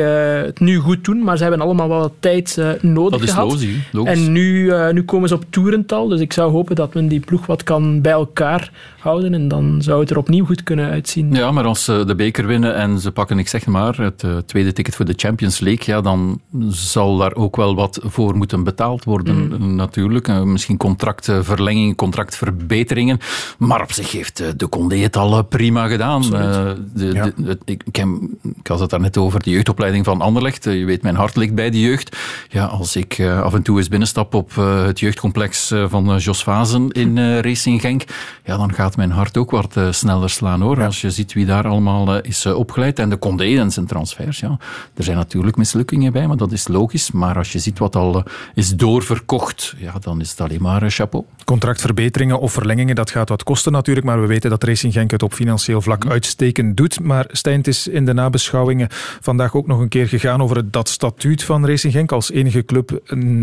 [0.47, 1.23] het nu goed doen.
[1.25, 3.51] Maar ze hebben allemaal wel wat tijd eh, nodig Dat is gehad.
[3.51, 3.69] logisch.
[3.93, 4.13] logisch.
[4.27, 7.21] En nu, eh, nu komen ze op toerental, dus ik zou hopen dat men die
[7.21, 11.33] ploeg wat kan bij elkaar houden en dan zou het er opnieuw goed kunnen uitzien.
[11.35, 14.37] Ja, maar als ze de beker winnen en ze pakken, ik zeg maar, het eh,
[14.37, 18.65] tweede ticket voor de Champions League, ja, dan zal daar ook wel wat voor moeten
[18.65, 20.45] betaald worden, eh, natuurlijk.
[20.45, 23.19] Misschien contractverlenging, contractverbeteringen.
[23.59, 26.23] Maar op zich heeft de Condé het al prima gedaan.
[26.23, 27.25] Eh, de, Ja.
[27.25, 28.09] de- het- ik, ik, heb-
[28.57, 30.65] ik had het daarnet over de jeugdopleiding van Anderlecht.
[30.65, 32.17] Je weet, mijn hart ligt bij de jeugd.
[32.49, 36.13] Ja, als ik eh, af en toe eens binnenstap op eh, het jeugdcomplex eh, van
[36.13, 38.05] eh, Jos Vazen in Racing Genk,
[38.45, 40.83] ja, dan gaat mijn hart ook wat sneller slaan hoor.
[40.85, 42.99] Als je ziet wie daar allemaal is opgeleid.
[42.99, 44.59] En de Condé en zijn transfers, ja.
[44.95, 47.11] Er zijn natuurlijk mislukkingen bij, maar dat is logisch.
[47.11, 48.23] Maar als je ziet wat al
[48.55, 51.25] is doorverkocht, ja, dan is het alleen maar chapeau.
[51.45, 55.23] Contractverbeteringen of verlengingen, dat gaat wat kosten natuurlijk, maar we weten dat Racing Genk het
[55.23, 57.01] op financieel vlak uitstekend doet.
[57.01, 58.89] Maar Stijn, het is in de nabeschouwingen
[59.21, 62.65] vandaag ook nog een keer gegaan over het- dat statuut van Racing Genk als enige
[62.65, 63.01] club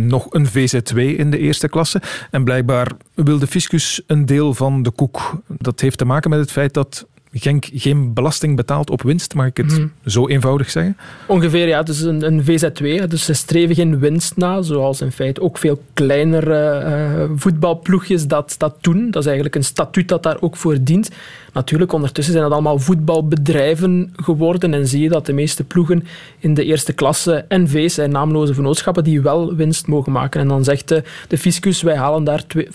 [0.08, 0.48] nog een
[0.94, 2.02] VZ2 in de eerste klasse.
[2.32, 5.42] En blijkbaar wil de fiscus een deel van de koek.
[5.48, 9.46] Dat heeft te maken met het feit dat Genk geen belasting betaalt op winst, mag
[9.46, 9.88] ik het Mhm.
[10.06, 10.98] zo eenvoudig zeggen?
[11.28, 11.84] Ongeveer, ja.
[11.84, 12.86] Dus een, een VZ2.
[13.00, 13.08] hè.
[13.08, 18.56] Dus ze streven geen winst na, zoals in feite ook veel kleinere eh, voetbalploegjes dat,
[18.58, 19.06] dat doen.
[19.12, 21.10] Dat is eigenlijk een statuut dat daar ook voor dient.
[21.54, 26.04] Natuurlijk, ondertussen zijn dat allemaal voetbalbedrijven geworden en zie je dat de meeste ploegen
[26.40, 30.42] in de eerste klasse NV's zijn naamloze vennootschappen die wel winst mogen maken.
[30.42, 32.68] En dan zegt de, de fiscus, wij halen daar twe-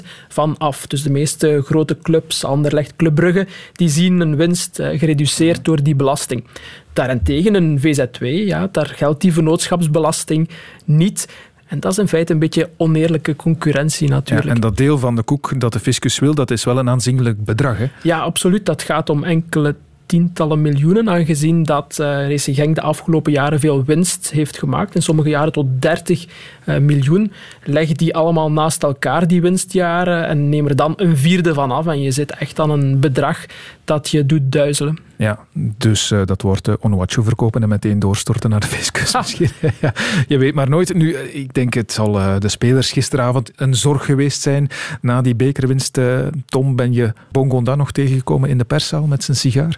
[0.00, 0.86] 25% van af.
[0.86, 5.82] Dus de meeste grote clubs, Anderlecht, Club Brugge, die zien een winst eh, gereduceerd door
[5.82, 6.44] die belasting.
[6.92, 10.48] Daarentegen een VZ2, ja, daar geldt die vennootschapsbelasting
[10.84, 11.28] niet.
[11.68, 14.48] En dat is in feite een beetje oneerlijke concurrentie natuurlijk.
[14.48, 16.88] Ja, en dat deel van de koek dat de fiscus wil, dat is wel een
[16.88, 17.78] aanzienlijk bedrag.
[17.78, 17.86] Hè?
[18.02, 18.66] Ja, absoluut.
[18.66, 19.74] Dat gaat om enkele
[20.08, 24.94] tientallen miljoenen, aangezien dat uh, Racing Genk de afgelopen jaren veel winst heeft gemaakt.
[24.94, 27.32] In sommige jaren tot 30 uh, eh, miljoen.
[27.64, 31.86] Leg die allemaal naast elkaar, die winstjaren, en neem er dan een vierde van af.
[31.86, 33.46] En je zit echt aan een bedrag
[33.88, 34.98] dat je doet duizelen.
[35.16, 39.50] Ja, dus uh, dat wordt uh, Onuachu verkopen en meteen doorstorten naar de fiscus misschien.
[39.80, 39.92] ja,
[40.28, 40.94] je weet maar nooit.
[40.94, 44.68] Nu, ik denk het zal uh, de spelers gisteravond een zorg geweest zijn.
[45.00, 46.00] Na die bekerwinst,
[46.46, 49.76] Tom, ben je Bongonda nog tegengekomen in de perszaal met zijn sigaar?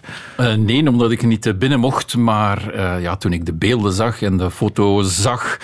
[0.57, 2.17] nee, omdat ik niet binnen mocht.
[2.17, 5.57] Maar ja, toen ik de beelden zag en de foto zag...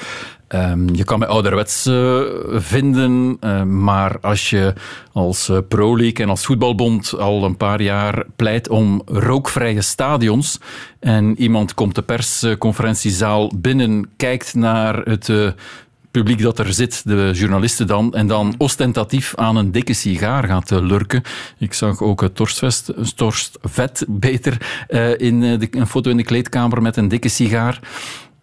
[0.55, 4.73] Um, je kan mij ouderwets uh, vinden, uh, maar als je
[5.11, 10.59] als uh, Pro-League en als voetbalbond al een paar jaar pleit om rookvrije stadions
[10.99, 15.31] en iemand komt de persconferentiezaal binnen, kijkt naar het
[16.11, 20.69] publiek dat er zit, de journalisten dan, en dan ostentatief aan een dikke sigaar gaat
[20.69, 21.23] lurken.
[21.57, 24.85] Ik zag ook het Torstvest, Torstvet beter
[25.17, 27.79] in de, een foto in de kleedkamer met een dikke sigaar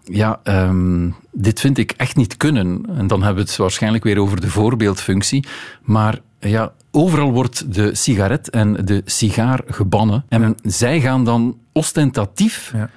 [0.05, 2.87] ja, um, dit vind ik echt niet kunnen.
[2.97, 5.47] En dan hebben we het waarschijnlijk weer over de voorbeeldfunctie.
[5.83, 10.25] Maar ja, overal wordt de sigaret en de sigaar gebannen.
[10.29, 12.90] En zij gaan dan ostentatief ja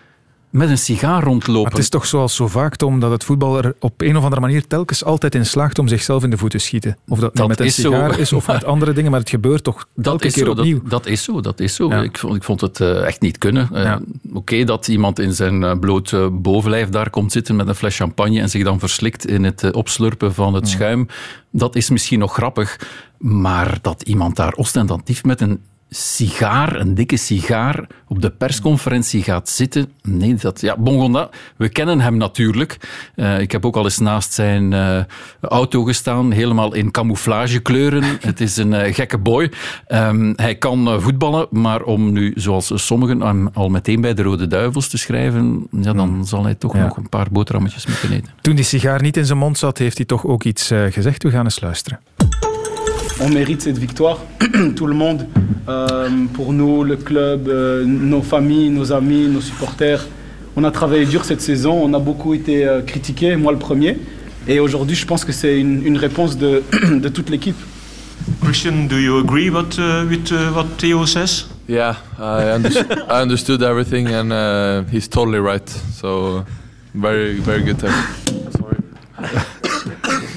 [0.49, 1.61] met een sigaar rondlopen.
[1.61, 4.23] Maar het is toch zoals zo vaak, Tom, dat het voetbal er op een of
[4.23, 6.97] andere manier telkens altijd in slaagt om zichzelf in de voeten te schieten.
[7.07, 8.19] Of dat, dat met een sigaar zo.
[8.19, 10.81] is of met andere dingen, maar het gebeurt toch dat elke keer zo, opnieuw.
[10.81, 11.89] Dat, dat, is zo, dat is zo.
[11.89, 13.69] Ik, vond, ik vond het uh, echt niet kunnen.
[13.73, 13.95] Uh,
[14.33, 18.39] Oké, dat iemand in zijn uh, bloot bovenlijf daar komt zitten met een fles champagne
[18.39, 21.07] en zich dan verslikt in het opslurpen van het schuim,
[21.51, 22.79] dat is misschien nog grappig.
[23.17, 29.49] Maar dat iemand daar ostentatief met een sigaar, een dikke sigaar, op de persconferentie gaat
[29.49, 29.91] zitten.
[30.01, 32.77] Nee, dat, ja, Bongonda, we kennen hem natuurlijk.
[33.15, 34.99] Uh, ik heb ook al eens naast zijn uh,
[35.41, 38.03] auto gestaan, helemaal in camouflagekleuren.
[38.19, 39.51] Het is een uh, gekke boy.
[39.87, 44.47] Um, hij kan voetballen, maar om nu, zoals sommigen, um, al meteen bij de Rode
[44.47, 46.25] Duivels te schrijven, ja, dan hmm.
[46.25, 46.83] zal hij toch ja.
[46.83, 48.31] nog een paar boterhammetjes moeten eten.
[48.41, 51.23] Toen die sigaar niet in zijn mond zat, heeft hij toch ook iets gezegd.
[51.23, 51.99] We gaan eens luisteren.
[53.19, 54.17] on mérite cette victoire,
[54.75, 55.27] tout le monde.
[55.67, 60.07] Euh, pour nous, le club, euh, nos familles, nos amis, nos supporters.
[60.55, 63.97] On a travaillé dur cette saison, on a beaucoup été euh, critiqué, moi le premier.
[64.47, 67.57] Et aujourd'hui, je pense que c'est une, une, réponse de, de toute l'équipe.
[68.41, 71.47] Christian, do you agree what, uh, with uh, what Theo says?
[71.67, 75.67] Yeah, I, understood, I understood everything and uh, he's totally right.
[75.69, 76.45] So,
[76.93, 77.93] very, very good time.
[78.51, 79.93] Sorry.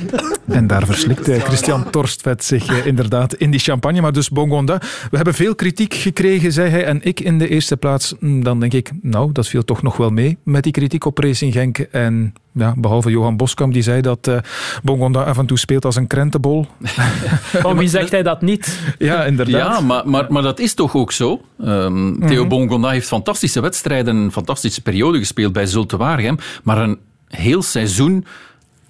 [0.47, 4.01] En daar verslikt Christian Torstvet zich eh, inderdaad in die champagne.
[4.01, 4.79] Maar dus Bongonda.
[5.11, 6.85] We hebben veel kritiek gekregen, zei hij.
[6.85, 8.15] En ik in de eerste plaats.
[8.21, 11.19] Hm, dan denk ik, nou, dat viel toch nog wel mee met die kritiek op
[11.19, 11.79] Racing Genk.
[11.79, 14.37] En ja, behalve Johan Boskamp, die zei dat uh,
[14.83, 16.67] Bongonda af en toe speelt als een krentenbol.
[17.63, 18.79] Van wie zegt hij dat niet?
[18.99, 19.75] Ja, inderdaad.
[19.75, 21.41] Ja, maar, maar, maar dat is toch ook zo?
[21.65, 26.39] Um, Theo mm Bongonda heeft fantastische wedstrijden, een fantastische periode gespeeld bij Zulte Waregem.
[26.63, 28.25] Maar een heel seizoen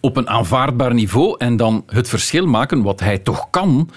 [0.01, 3.91] op een aanvaardbaar niveau en dan het verschil maken, wat hij toch kan,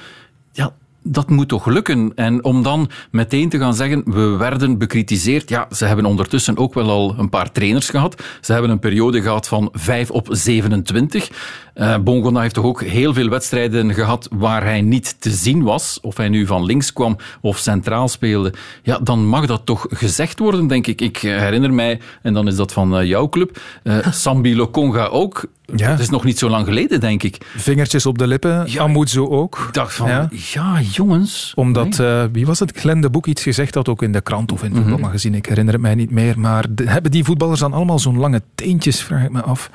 [0.52, 2.12] ja, dat moet toch lukken?
[2.16, 5.50] En om dan meteen te gaan zeggen, we werden bekritiseerd.
[5.50, 8.24] Ja, ze hebben ondertussen ook wel al een paar trainers gehad.
[8.42, 11.30] Ze hebben een periode gehad van 5 op 27.
[11.76, 16.00] Uh, Bongona heeft toch ook heel veel wedstrijden gehad waar hij niet te zien was.
[16.02, 18.54] Of hij nu van links kwam of centraal speelde.
[18.84, 21.02] Ja, dan mag dat toch gezegd worden, denk ik.
[21.02, 25.46] Ik herinner mij, en dan is dat van uh, jouw club, uh, Sambi Lokonga ook.
[25.76, 25.90] Ja.
[25.90, 27.38] Dat is nog niet zo lang geleden, denk ik.
[27.56, 29.64] Vingertjes op de lippen, ja, ook.
[29.68, 31.52] Ik dacht van, ja, ja jongens.
[31.56, 32.28] Omdat, nee.
[32.32, 34.64] wie was het, Glenn de Boek iets gezegd had, ook in de krant of in
[34.64, 34.90] het mm -hmm.
[34.90, 36.40] voetbalmagazine, ik herinner het mij niet meer.
[36.40, 39.70] Maar de, hebben die voetballers dan allemaal zo'n lange teentjes, vraag ik me af.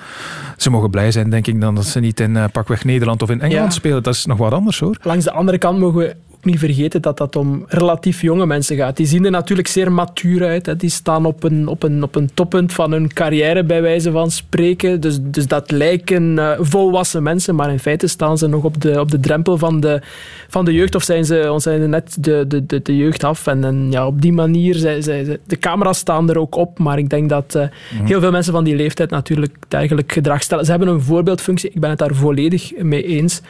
[0.56, 3.30] Ze mogen blij zijn, denk ik, dan dat ze niet in uh, pakweg Nederland of
[3.30, 4.02] in Engeland spelen.
[4.02, 4.96] Dat is nog wat anders hoor.
[5.02, 8.76] Langs de andere kant mogen we ook niet vergeten dat dat om relatief jonge mensen
[8.76, 8.96] gaat.
[8.96, 10.66] Die zien er natuurlijk zeer matuur uit.
[10.66, 10.76] Hè.
[10.76, 14.30] Die staan op een, op, een, op een toppunt van hun carrière, bij wijze van
[14.30, 15.00] spreken.
[15.00, 19.00] Dus, dus dat lijken uh, volwassen mensen, maar in feite staan ze nog op de,
[19.00, 20.02] op de drempel van de,
[20.48, 20.94] van de jeugd.
[20.94, 23.46] Of zijn ze, zijn ze net de, de, de, de jeugd af.
[23.46, 26.78] En, en ja, op die manier, zij, zij, de camera's staan er ook op.
[26.78, 27.62] Maar ik denk dat uh,
[28.04, 30.64] heel veel mensen van die leeftijd natuurlijk dergelijk gedrag stellen.
[30.64, 31.70] Ze hebben een voorbeeldfunctie.
[31.70, 33.40] Ik ben het daar volledig mee eens.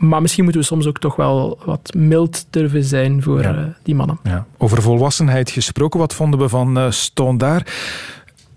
[0.00, 3.54] Maar misschien moeten we soms ook toch wel wat mild durven zijn voor ja.
[3.54, 4.18] uh, die mannen.
[4.22, 4.46] Ja.
[4.56, 7.66] Over volwassenheid gesproken, wat vonden we van uh, Stone daar?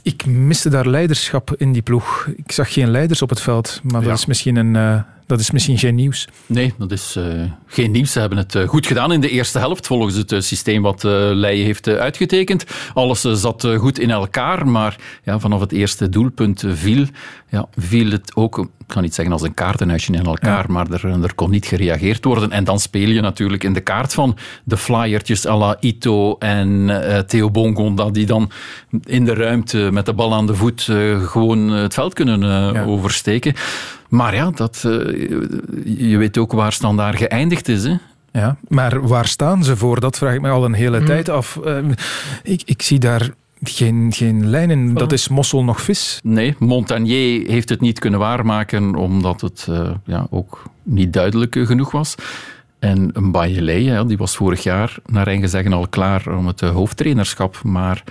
[0.01, 2.27] Ik miste daar leiderschap in die ploeg.
[2.35, 4.07] Ik zag geen leiders op het veld, maar ja.
[4.07, 4.75] dat is misschien een...
[4.75, 5.01] Uh,
[5.33, 6.27] Dat is misschien geen nieuws.
[6.45, 7.23] Nee, dat is uh,
[7.67, 8.11] geen nieuws.
[8.11, 11.03] Ze hebben het uh, goed gedaan in de eerste helft, volgens het uh, systeem wat
[11.03, 12.65] Leijen heeft uitgetekend.
[12.93, 17.05] Alles zat goed in elkaar, maar ja, vanaf het eerste doelpunt viel,
[17.49, 20.73] ja, viel het ook, ik kan niet zeggen als een kaartenhuisje in elkaar, ja.
[20.73, 22.51] maar er, er kon niet gereageerd worden.
[22.51, 27.25] En dan speel je natuurlijk in de kaart van de flyertjes à la Ito en
[27.27, 28.51] Theo Bongonda, die dan
[29.03, 30.81] in de ruimte met de bal aan de voet
[31.25, 32.39] gewoon het veld kunnen
[32.73, 32.83] ja.
[32.83, 33.53] oversteken.
[34.13, 35.29] Maar ja, dat, uh,
[36.09, 37.83] je weet ook waar Standaard geëindigd is.
[37.83, 37.95] Hè?
[38.31, 39.99] Ja, maar waar staan ze voor?
[39.99, 41.05] Dat vraag ik me al een hele hmm.
[41.05, 41.59] tijd af.
[41.65, 41.77] Uh,
[42.43, 43.29] ik, ik zie daar
[43.61, 44.93] geen, geen lijnen.
[44.93, 46.19] Dat is mossel nog vis.
[46.23, 51.91] Nee, Montagnier heeft het niet kunnen waarmaken omdat het uh, ja, ook niet duidelijk genoeg
[51.91, 52.15] was.
[52.83, 56.69] En een Bayelé, die was vorig jaar naar eigen zeggen al klaar om het eh,
[56.69, 57.61] hoofdtrainerschap.
[57.63, 58.03] Maar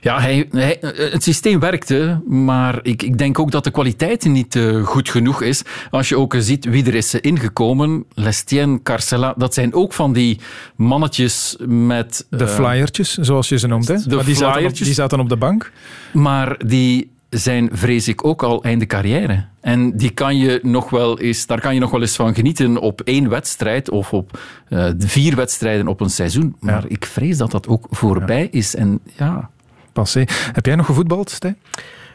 [0.00, 4.54] ja, hij, hij, het systeem werkte, maar ik, ik denk ook dat de kwaliteit niet
[4.54, 5.62] uh, goed genoeg is.
[5.90, 10.40] Als je ook ziet wie er is ingekomen, Lestien, Carcela, dat zijn ook van die
[10.76, 12.26] mannetjes met...
[12.30, 13.88] De flyertjes, zoals je ze noemt.
[13.88, 13.96] Hè?
[13.96, 15.72] De maar die, zaten op, die zaten op de bank.
[16.12, 19.44] Maar die zijn, vrees ik, ook al einde carrière.
[19.60, 22.78] En die kan je nog wel eens, daar kan je nog wel eens van genieten
[22.78, 26.56] op één wedstrijd of op uh, vier wedstrijden op een seizoen.
[26.60, 26.88] Maar ja.
[26.88, 28.48] ik vrees dat dat ook voorbij ja.
[28.50, 28.74] is.
[28.74, 29.50] En ja...
[29.92, 30.24] Passé.
[30.52, 31.56] Heb jij nog gevoetbald, Stijn?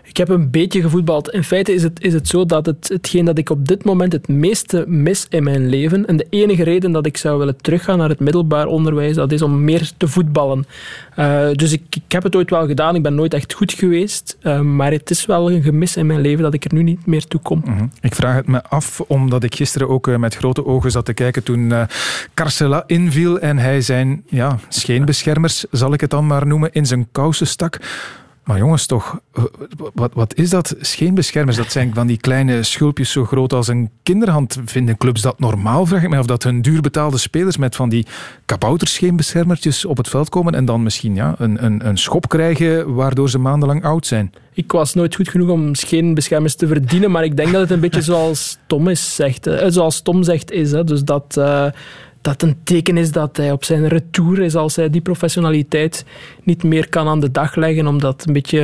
[0.08, 1.30] Ik heb een beetje gevoetbald.
[1.30, 4.12] In feite is het, is het zo dat het, hetgeen dat ik op dit moment
[4.12, 7.98] het meeste mis in mijn leven, en de enige reden dat ik zou willen teruggaan
[7.98, 10.66] naar het middelbaar onderwijs, dat is om meer te voetballen.
[11.20, 14.38] Uh, dus ik, ik heb het ooit wel gedaan, ik ben nooit echt goed geweest,
[14.42, 17.06] uh, maar het is wel een gemis in mijn leven dat ik er nu niet
[17.06, 17.62] meer toe kom.
[17.66, 17.92] -hmm.
[18.02, 21.14] Ik vraag het me af, omdat ik gisteren ook uh, met grote ogen zat te
[21.14, 21.74] kijken toen
[22.34, 27.08] Carcela inviel en hij zijn ja, scheenbeschermers, zal ik het dan maar noemen, in zijn
[27.12, 27.80] kousen stak.
[28.48, 29.20] Maar jongens, toch,
[29.94, 30.76] wat, wat is dat?
[30.80, 34.58] Scheenbeschermers, dat zijn van die kleine schulpjes zo groot als een kinderhand.
[34.66, 35.86] Vinden clubs dat normaal?
[35.86, 38.06] Vraag ik mij of dat hun duurbetaalde spelers met van die
[38.46, 43.30] kabouterscheenbeschermertjes op het veld komen en dan misschien ja, een, een, een schop krijgen waardoor
[43.30, 44.34] ze maandenlang oud zijn.
[44.54, 47.80] Ik was nooit goed genoeg om scheenbeschermers te verdienen, maar ik denk dat het een
[47.80, 50.72] beetje zoals Tom, is, zegt, zoals Tom zegt is.
[50.72, 50.84] Hè.
[50.84, 51.36] Dus dat...
[51.38, 51.68] Uh,
[52.28, 56.06] dat een teken is dat hij op zijn retour is als hij die professionaliteit
[56.44, 58.60] niet meer kan aan de dag leggen om dat een beetje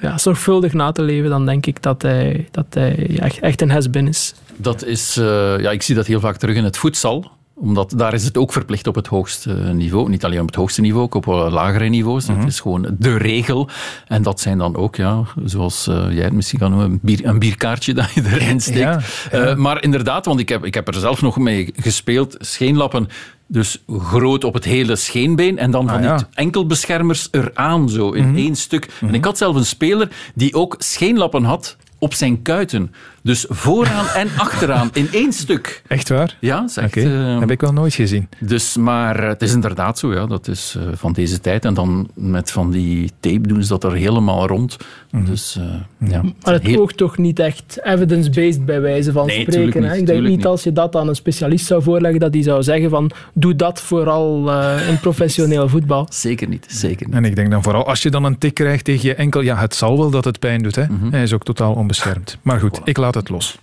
[0.00, 3.70] ja, zorgvuldig na te leven, dan denk ik dat hij, dat hij echt, echt een
[3.70, 4.34] has is.
[4.56, 5.24] Dat is, uh,
[5.58, 7.30] ja, ik zie dat heel vaak terug in het voedsel
[7.60, 10.08] omdat daar is het ook verplicht op het hoogste niveau.
[10.08, 12.26] Niet alleen op het hoogste niveau, ook op lagere niveaus.
[12.26, 12.38] Mm -hmm.
[12.44, 13.68] Het is gewoon de regel.
[14.06, 17.24] En dat zijn dan ook, ja, zoals uh, jij het misschien kan noemen, een, bier,
[17.24, 18.78] een bierkaartje dat je erin steekt.
[18.78, 19.00] Ja,
[19.32, 19.50] ja.
[19.50, 22.36] Uh, maar inderdaad, want ik heb, ik heb er zelf nog mee gespeeld.
[22.38, 23.08] Scheenlappen
[23.46, 26.16] dus groot op het hele scheenbeen en dan van ah, ja.
[26.16, 28.36] die enkelbeschermers eraan, zo in mm -hmm.
[28.36, 28.86] één stuk.
[28.86, 29.08] Mm -hmm.
[29.08, 32.94] En ik had zelf een speler die ook scheenlappen had op zijn kuiten.
[33.22, 35.82] Dus vooraan en achteraan in één stuk.
[35.86, 36.36] Echt waar?
[36.40, 36.86] Ja, zeg.
[36.86, 37.04] Okay.
[37.04, 38.28] Uh, heb ik wel nooit gezien.
[38.38, 40.26] Dus, maar het is inderdaad zo, ja.
[40.26, 41.64] Dat is uh, van deze tijd.
[41.64, 44.76] En dan met van die tape doen ze dat er helemaal rond.
[45.10, 45.24] Mm.
[45.24, 46.22] Dus, uh, ja.
[46.42, 46.80] Maar het heel...
[46.80, 49.80] oogt toch niet echt evidence-based bij wijze van nee, spreken.
[49.80, 49.96] Niet, hè?
[49.96, 52.62] Ik denk niet, niet als je dat aan een specialist zou voorleggen, dat die zou
[52.62, 54.52] zeggen van doe dat vooral
[54.88, 56.06] in professioneel voetbal.
[56.10, 57.14] Zeker niet, zeker niet.
[57.16, 59.56] En ik denk dan vooral, als je dan een tik krijgt tegen je enkel, ja,
[59.56, 60.76] het zal wel dat het pijn doet.
[60.76, 60.84] Hè?
[60.88, 61.12] Mm -hmm.
[61.12, 62.38] Hij is ook totaal onbeschermd.
[62.42, 62.84] Maar goed, voilà.
[62.84, 63.58] ik laat het los.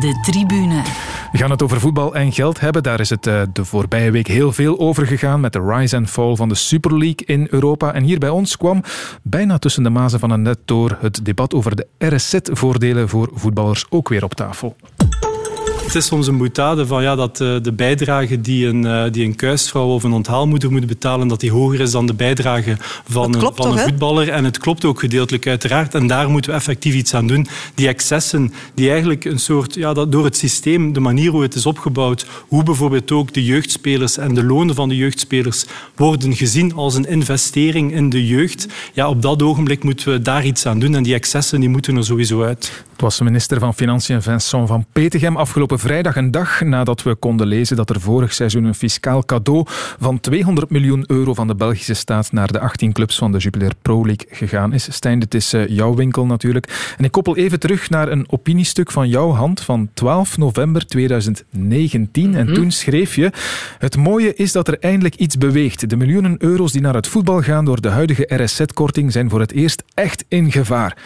[0.00, 0.82] De tribune.
[1.32, 2.82] We gaan het over voetbal en geld hebben.
[2.82, 6.10] Daar is het uh, de voorbije week heel veel over gegaan met de rise and
[6.10, 7.92] fall van de Super League in Europa.
[7.92, 8.82] En hier bij ons kwam
[9.22, 13.84] bijna tussen de mazen van een net door het debat over de RSZ-voordelen voor voetballers
[13.90, 14.76] ook weer op tafel.
[15.88, 19.24] Het is soms een boetade van ja, dat uh, de bijdrage die een, uh, die
[19.24, 22.76] een kuisvrouw of een onthaalmoeder moet betalen, dat die hoger is dan de bijdrage
[23.08, 24.28] van, een, van toch, een voetballer.
[24.28, 25.94] En het klopt ook gedeeltelijk uiteraard.
[25.94, 27.46] En daar moeten we effectief iets aan doen.
[27.74, 31.54] Die excessen, die eigenlijk een soort, ja, dat door het systeem, de manier hoe het
[31.54, 35.64] is opgebouwd, hoe bijvoorbeeld ook de jeugdspelers en de lonen van de jeugdspelers
[35.96, 38.66] worden gezien als een investering in de jeugd.
[38.92, 40.94] Ja, op dat ogenblik moeten we daar iets aan doen.
[40.94, 42.84] En die excessen die moeten er sowieso uit.
[42.92, 47.14] Het was de minister van Financiën Vincent van Petegem afgelopen vrijdag een dag nadat we
[47.14, 49.64] konden lezen dat er vorig seizoen een fiscaal cadeau
[50.00, 53.72] van 200 miljoen euro van de Belgische staat naar de 18 clubs van de Jupiler
[53.82, 54.92] Pro League gegaan is.
[54.94, 56.94] Stijn, dit is jouw winkel natuurlijk.
[56.98, 62.28] En ik koppel even terug naar een opiniestuk van jouw hand van 12 november 2019.
[62.28, 62.48] Mm-hmm.
[62.48, 63.32] En toen schreef je:
[63.78, 65.90] Het mooie is dat er eindelijk iets beweegt.
[65.90, 69.52] De miljoenen euro's die naar het voetbal gaan door de huidige RSZ-korting zijn voor het
[69.52, 70.96] eerst echt in gevaar.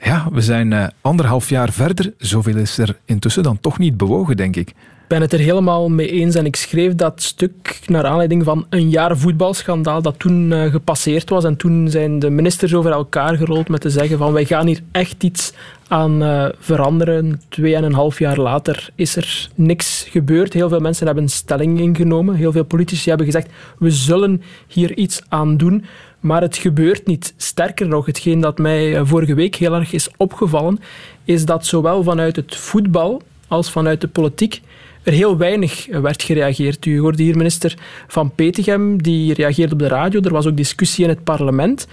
[0.00, 2.12] Ja, we zijn uh, anderhalf jaar verder.
[2.18, 4.68] Zoveel is er intussen dan toch niet bewogen, denk ik.
[4.68, 8.66] Ik ben het er helemaal mee eens en ik schreef dat stuk naar aanleiding van
[8.70, 11.44] een jaar voetbalschandaal dat toen uh, gepasseerd was.
[11.44, 14.80] En toen zijn de ministers over elkaar gerold met te zeggen van wij gaan hier
[14.92, 15.52] echt iets
[15.88, 17.40] aan uh, veranderen.
[17.48, 20.52] Twee en een half jaar later is er niks gebeurd.
[20.52, 22.34] Heel veel mensen hebben stelling ingenomen.
[22.34, 25.84] Heel veel politici hebben gezegd we zullen hier iets aan doen.
[26.20, 27.34] Maar het gebeurt niet.
[27.36, 30.80] Sterker nog, hetgeen dat mij eh, vorige week heel erg is opgevallen,
[31.24, 34.60] is dat zowel vanuit het voetbal als vanuit de politiek
[35.02, 36.86] er heel weinig werd gereageerd.
[36.86, 37.74] U hoorde hier minister
[38.06, 40.20] Van Petegem, die reageerde op de radio.
[40.20, 41.86] Er was ook discussie in het parlement.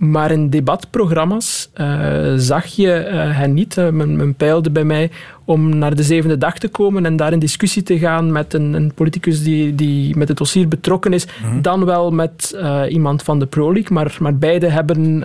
[0.00, 3.76] Maar in debatprogramma's uh, zag je uh, hen niet.
[3.76, 5.10] Uh, men, men, peilde bij mij
[5.44, 8.72] om naar de zevende dag te komen en daar in discussie te gaan met een,
[8.72, 11.62] een politicus die, die met het dossier betrokken is, mm-hmm.
[11.62, 12.56] dan wel met
[12.88, 13.92] iemand van de Pro League.
[13.92, 15.22] Maar, maar beide hebben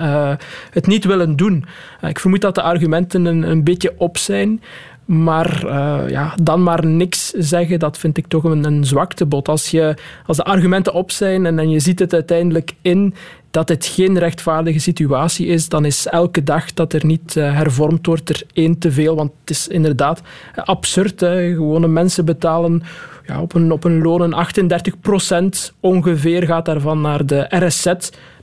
[0.70, 1.66] het niet willen doen.
[2.02, 4.62] ik vermoed dat de argumenten een, een beetje op zijn.
[5.06, 9.48] Maar uh, ja, dan maar niks zeggen, dat vind ik toch een, een zwaktebod.
[9.48, 9.96] Als, je,
[10.26, 13.14] als de argumenten op zijn en, en je ziet het uiteindelijk in
[13.56, 18.06] dat het geen rechtvaardige situatie is, dan is elke dag dat er niet uh, hervormd
[18.06, 19.16] wordt er één te veel.
[19.16, 20.22] Want het is inderdaad
[20.56, 21.20] absurd.
[21.20, 21.54] Hè?
[21.54, 22.84] Gewone mensen betalen
[23.26, 27.94] ja, op, een, op een loon 38 procent ongeveer gaat daarvan naar de RSZ.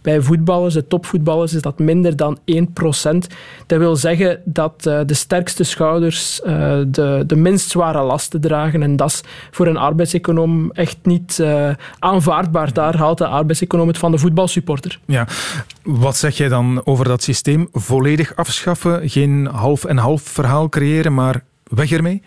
[0.02, 3.26] Bij voetballers, de topvoetballers, is dat minder dan 1 procent.
[3.66, 8.82] Dat wil zeggen dat uh, de sterkste schouders uh, de, de minst zware lasten dragen.
[8.82, 12.72] En dat is voor een arbeidseconoom echt niet uh, aanvaardbaar.
[12.72, 14.98] Daar haalt de arbeidseconoom het van de voetbalsupporter.
[15.04, 15.26] Ja.
[15.82, 17.68] Wat zeg jij dan over dat systeem?
[17.72, 22.22] Volledig afschaffen, geen half en half verhaal creëren, maar weg ermee?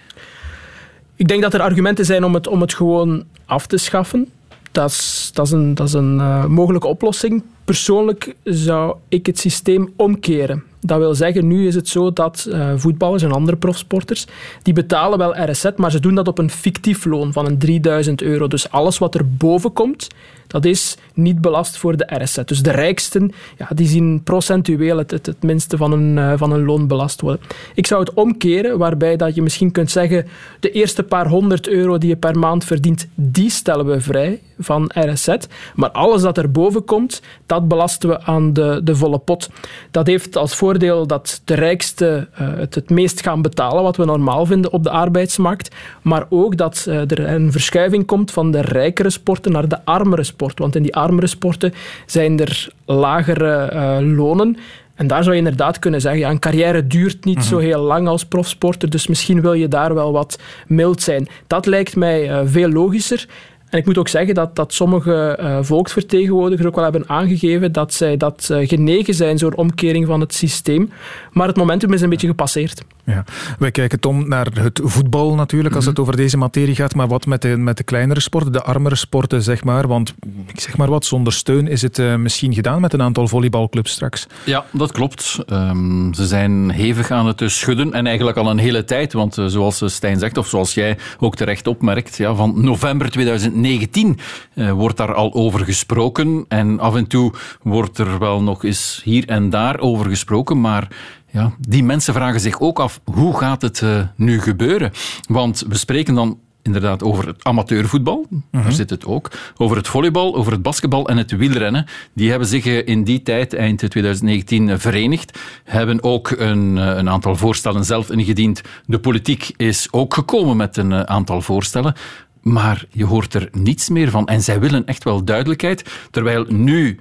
[1.15, 4.30] Ik denk dat er argumenten zijn om het, om het gewoon af te schaffen.
[4.76, 7.43] Dat is, dat is een, dat is een uh, mogelijke oplossing.
[7.65, 10.63] Persoonlijk zou ik het systeem omkeren.
[10.80, 14.28] Dat wil zeggen, nu is het zo dat uh, voetballers en andere profsporters,
[14.61, 18.21] die betalen wel RSZ, maar ze doen dat op een fictief loon van een 3000
[18.21, 18.47] euro.
[18.47, 20.07] Dus alles wat er boven komt,
[20.47, 22.38] dat is niet belast voor de RSZ.
[22.45, 26.65] Dus de rijksten, ja, die zien procentueel het, het, minste van een, uh, van een
[26.65, 27.41] loon belast worden.
[27.73, 30.28] Ik zou het omkeren, waarbij dat je misschien kunt zeggen,
[30.59, 34.91] de eerste paar honderd euro die je per maand verdient, die stellen we vrij van
[34.93, 35.36] RSZ.
[35.76, 39.49] Maar alles dat er boven komt, dat belasten we aan de, de volle pot.
[39.91, 44.06] Dat heeft als voordeel dat de rijksten uh, het het meest gaan betalen, wat we
[44.06, 45.76] normaal vinden op de arbeidsmarkt.
[46.01, 50.24] Maar ook dat uh, er een verschuiving komt van de rijkere sporten naar de armere
[50.24, 50.60] sport.
[50.60, 51.74] Want in die armere sporten
[52.06, 54.58] zijn er lagere uh, lonen.
[54.95, 57.49] En daar zou je inderdaad kunnen zeggen, ja, een carrière duurt niet mm -hmm.
[57.49, 61.28] zo heel lang als profsporter, dus misschien wil je daar wel wat mild zijn.
[61.47, 63.28] Dat lijkt mij uh, veel logischer.
[63.76, 67.93] En ik moet ook zeggen dat, dat sommige uh, volksvertegenwoordigers ook wel hebben aangegeven dat
[67.93, 70.91] zij dat uh, genegen zijn zo'n omkering van het systeem.
[71.32, 72.84] Maar het momentum is een beetje gepasseerd.
[73.06, 73.24] Ja.
[73.60, 75.99] Wij kijken, Tom, naar het voetbal natuurlijk, als mm -hmm.
[75.99, 76.95] het over deze materie gaat.
[76.95, 79.88] Maar wat met de, met de kleinere sporten, de armere sporten, zeg maar?
[79.88, 80.14] Want,
[80.47, 83.91] ik zeg maar wat, zonder steun is het uh, misschien gedaan met een aantal volleybalclubs
[83.91, 84.28] straks.
[84.45, 85.38] Ja, dat klopt.
[85.47, 89.14] Um, ze zijn hevig aan het schudden en eigenlijk al een hele tijd.
[89.14, 94.20] Want uh, zoals Stijn zegt, of zoals jij ook terecht opmerkt, ja, van november 2019
[94.53, 96.45] uh, wordt daar al over gesproken.
[96.47, 100.88] En af en toe wordt er wel nog eens hier en daar over gesproken, maar
[101.36, 104.91] ja, die mensen vragen zich ook af, hoe gaat het uh, nu gebeuren?
[105.27, 110.36] Want we spreken dan inderdaad over het amateurvoetbal, daar zit het ook, over het volleybal,
[110.36, 111.86] over het basketbal en het wielrennen.
[112.13, 117.86] Die hebben zich in die tijd, eind 2019, verenigd, hebben ook een, een aantal voorstellen
[117.86, 118.61] zelf ingediend.
[118.86, 121.93] De politiek is ook gekomen met een aantal voorstellen.
[122.41, 124.27] Maar je hoort er niets meer van.
[124.27, 126.99] En zij willen echt wel duidelijkheid, terwijl nu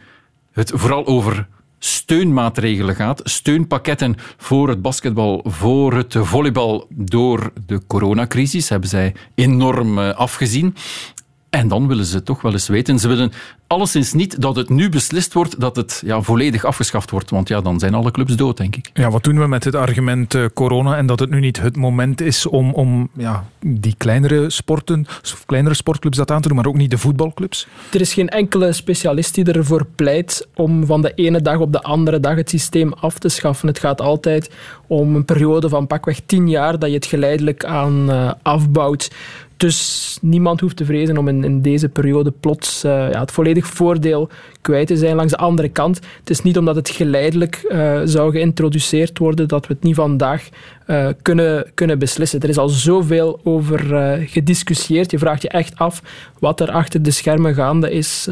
[0.52, 1.46] het vooral over
[1.84, 9.98] steunmaatregelen gaat, steunpakketten voor het basketbal, voor het volleybal door de coronacrisis, hebben zij enorm
[9.98, 10.74] afgezien.
[11.54, 12.98] En dan willen ze toch wel eens weten.
[12.98, 13.32] Ze willen
[13.66, 17.30] alleszins niet dat het nu beslist wordt dat het ja, volledig afgeschaft wordt.
[17.30, 18.90] Want ja, dan zijn alle clubs dood, denk ik.
[18.94, 21.76] Ja, wat doen we met het argument uh, corona en dat het nu niet het
[21.76, 26.56] moment is om, om ja, die kleinere sporten, of kleinere sportclubs dat aan te doen,
[26.56, 27.66] maar ook niet de voetbalclubs?
[27.92, 31.82] Er is geen enkele specialist die ervoor pleit om van de ene dag op de
[31.82, 33.68] andere dag het systeem af te schaffen.
[33.68, 34.50] Het gaat altijd
[34.86, 39.10] om een periode van pakweg tien jaar dat je het geleidelijk aan uh, afbouwt.
[39.56, 44.28] Dus niemand hoeft te vrezen om in, deze periode plots uh, ja, het volledig voordeel
[44.60, 45.16] kwijt te zijn.
[45.16, 49.66] Langs de andere kant, het is niet omdat het geleidelijk uh, zou geïntroduceerd worden dat
[49.66, 50.48] we het niet vandaag
[50.86, 52.40] uh, kunnen, kunnen beslissen.
[52.40, 55.10] Er is al zoveel over uh, gediscussieerd.
[55.10, 56.02] Je vraagt je echt af
[56.38, 58.28] wat er achter de schermen gaande is,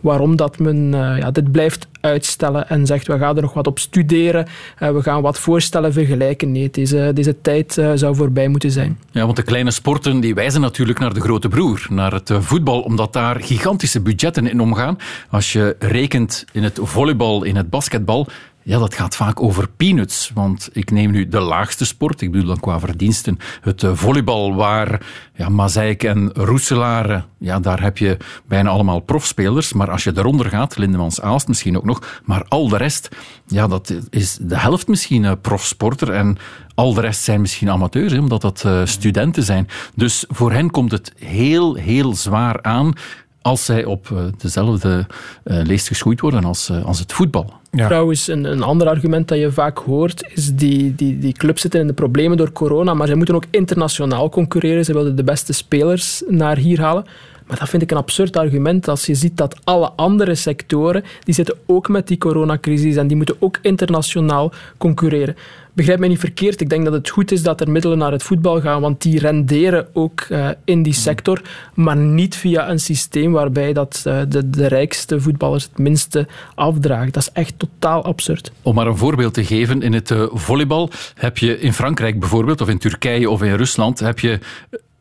[0.00, 3.78] waarom dat men ja, dit blijft uitstellen en zegt we gaan er nog wat op
[3.78, 4.46] studeren,
[4.78, 6.52] we gaan wat voorstellen vergelijken.
[6.52, 8.98] Nee, deze, deze tijd zou voorbij moeten zijn.
[9.10, 12.80] Ja, want de kleine sporten die wijzen natuurlijk naar de grote broer, naar het voetbal,
[12.80, 14.98] omdat daar gigantische budgetten in omgaan.
[15.30, 18.26] Als je rekent in het volleybal, in het basketbal,
[18.64, 20.30] ja, dat gaat vaak over peanuts.
[20.34, 24.54] Want ik neem nu de laagste sport, ik bedoel dan qua verdiensten, het eh, volleybal,
[24.54, 29.72] waar ja, Mazeik en Roeselare, ja, daar heb je bijna allemaal profspelers.
[29.72, 33.08] Maar als je eronder gaat, Lindemans Aalst misschien ook nog, maar al de rest,
[33.46, 36.10] ja, dat is de helft misschien uh, profsporter.
[36.10, 36.36] En
[36.74, 39.68] al de rest zijn misschien amateurs, omdat dat studenten zijn.
[39.94, 42.94] Dus voor hen komt het heel, heel zwaar aan
[43.42, 45.06] als zij op eh, dezelfde
[45.44, 47.52] uh, leest geschoeid worden als, uh, als het voetbal.
[47.70, 47.86] Ja.
[47.86, 51.80] Trouwens, een, een ander argument dat je vaak hoort, is die, die, die clubs zitten
[51.80, 54.84] in de problemen door corona, maar zij moeten ook internationaal concurreren.
[54.84, 57.04] Ze willen de beste spelers naar hier halen.
[57.46, 61.34] Maar dat vind ik een absurd argument als je ziet dat alle andere sectoren, die
[61.34, 65.36] zitten ook met die coronacrisis en die moeten ook internationaal concurreren.
[65.72, 68.22] Begrijp mij niet verkeerd, ik denk dat het goed is dat er middelen naar het
[68.22, 71.42] voetbal gaan, want die renderen ook uh, in die sector,
[71.74, 77.12] maar niet via een systeem waarbij dat, uh, de, de rijkste voetballers het minste afdragen.
[77.12, 78.52] Dat is echt totaal absurd.
[78.62, 82.60] Om maar een voorbeeld te geven, in het uh, volleybal heb je in Frankrijk bijvoorbeeld,
[82.60, 84.38] of in Turkije of in Rusland, heb je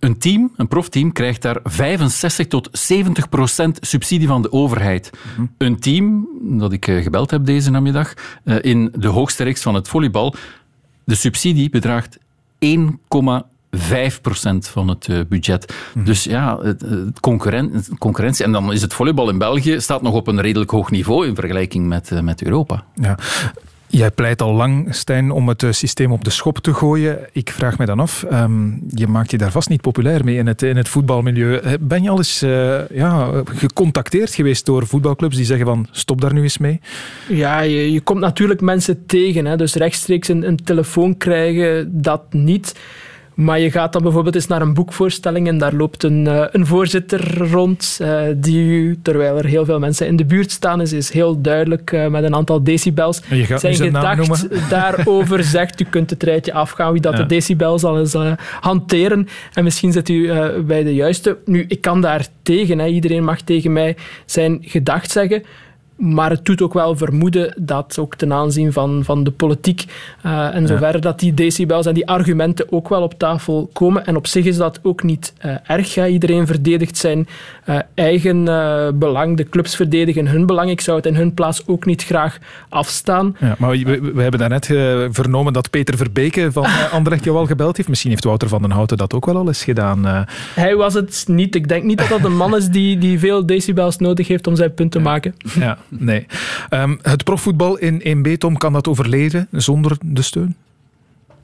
[0.01, 5.09] een team, een profteam, krijgt daar 65 tot 70 procent subsidie van de overheid.
[5.35, 5.45] Mhm.
[5.57, 8.13] Een team, dat ik eh, gebeld heb deze namiddag,
[8.43, 10.35] eh, in de hoogste reeks van het volleybal,
[11.11, 12.17] de subsidie bedraagt
[12.65, 15.73] 1,5 procent van het eh, budget.
[15.93, 16.05] Mhm.
[16.05, 16.83] Dus ja, het,
[17.99, 18.45] concurrentie.
[18.45, 21.35] En dan is het volleybal in België staat nog op een redelijk hoog niveau in
[21.35, 22.83] vergelijking met, met Europa.
[22.95, 23.17] Ja.
[23.91, 27.19] Jij pleit al lang, Stijn, om het eh, systeem op de schop te gooien.
[27.31, 30.47] Ik vraag me dan af, ehm, je maakt je daar vast niet populair mee in
[30.47, 31.55] het, in het voetbalmilieu.
[31.55, 36.21] Eh, ben je al eens uh, ja, gecontacteerd geweest door voetbalclubs die zeggen van stop
[36.21, 36.79] daar nu eens mee?
[37.27, 39.45] Ja, je, je komt natuurlijk mensen tegen.
[39.45, 42.75] Hè, dus rechtstreeks een, een telefoon krijgen, dat niet.
[43.41, 46.65] Maar je gaat dan bijvoorbeeld eens naar een boekvoorstelling en daar loopt een, uh, een
[46.65, 51.11] voorzitter rond uh, die, terwijl er heel veel mensen in de buurt staan, is, is
[51.11, 53.21] heel duidelijk uh, met een aantal decibels
[53.55, 55.81] zijn, gedacht daarover zegt.
[55.81, 58.15] U kunt het rijtje afgaan wie dat de decibel zal eens
[58.59, 60.33] hanteren en misschien zit u
[60.63, 61.37] bij de juiste.
[61.45, 62.79] Nu, ik kan daar tegen.
[62.79, 62.85] Hè.
[62.85, 65.43] Iedereen mag tegen mij zijn gedacht zeggen.
[66.01, 69.85] Maar het doet ook wel vermoeden dat ook ten aanzien van, van de politiek
[70.25, 74.05] uh, en zover dat die decibels en die argumenten ook wel op tafel komen.
[74.05, 75.93] En op zich is dat ook niet uh, erg.
[75.93, 76.07] Ja.
[76.07, 77.27] Iedereen verdedigt zijn
[77.71, 78.43] uh, eigen
[78.99, 79.37] belang.
[79.37, 80.69] De clubs verdedigen hun belang.
[80.69, 82.37] Ik zou het in hun plaats ook niet graag
[82.69, 83.35] afstaan.
[83.39, 84.65] Ja, maar we, we hebben daarnet
[85.15, 87.89] vernomen dat Peter Verbeke van Anderlecht jou al gebeld heeft.
[87.89, 90.25] Misschien heeft Wouter van den Houten dat ook wel al eens gedaan.
[90.55, 91.55] Hij was het niet.
[91.55, 94.55] Ik denk niet dat dat een man is die, die veel decibels nodig heeft om
[94.55, 95.35] zijn punt te maken.
[95.59, 96.25] Ja nee.
[96.69, 100.55] Um, het profvoetbal in 1B, Tom, kan dat overleven zonder de steun?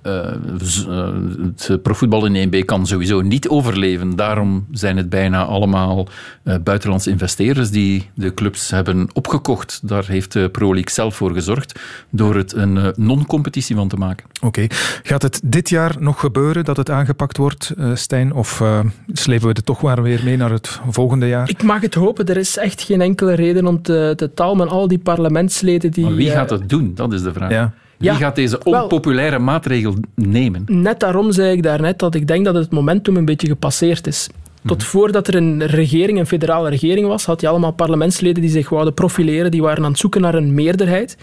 [0.08, 1.16] Uh,
[1.56, 4.16] het profvoetbal in 1B kan sowieso niet overleven.
[4.16, 6.08] Daarom zijn het bijna allemaal
[6.44, 9.80] uh, buitenlandse investeerders die de clubs hebben opgekocht.
[9.84, 11.80] Daar heeft de Pro League zelf voor gezorgd
[12.10, 14.26] door het een non-competitie van te maken.
[14.42, 14.68] Oké.
[15.04, 18.34] Gaat het dit jaar nog gebeuren dat het aangepakt wordt, Stijn?
[18.34, 18.64] Of
[19.08, 21.50] slepen we het toch maar weer mee naar het volgende jaar?
[21.50, 22.26] Ik mag het hopen.
[22.26, 24.68] Er is echt geen enkele reden om te, te talmen.
[24.70, 26.04] Al die parlementsleden die...
[26.04, 26.92] Maar wie gaat het doen?
[26.96, 27.52] Dat is de vraag.
[27.52, 27.74] Ja.
[27.98, 30.64] Wie gaat deze onpopulaire maatregel nemen?
[30.66, 34.30] Net daarom zei ik daarnet dat ik denk dat het momentum een beetje gepasseerd is.
[34.66, 34.88] Tot mhm.
[34.88, 38.94] voordat er een regering, een federale regering was, had je allemaal parlementsleden die zich wouden
[38.94, 41.18] profileren, die waren aan het zoeken naar een meerderheid.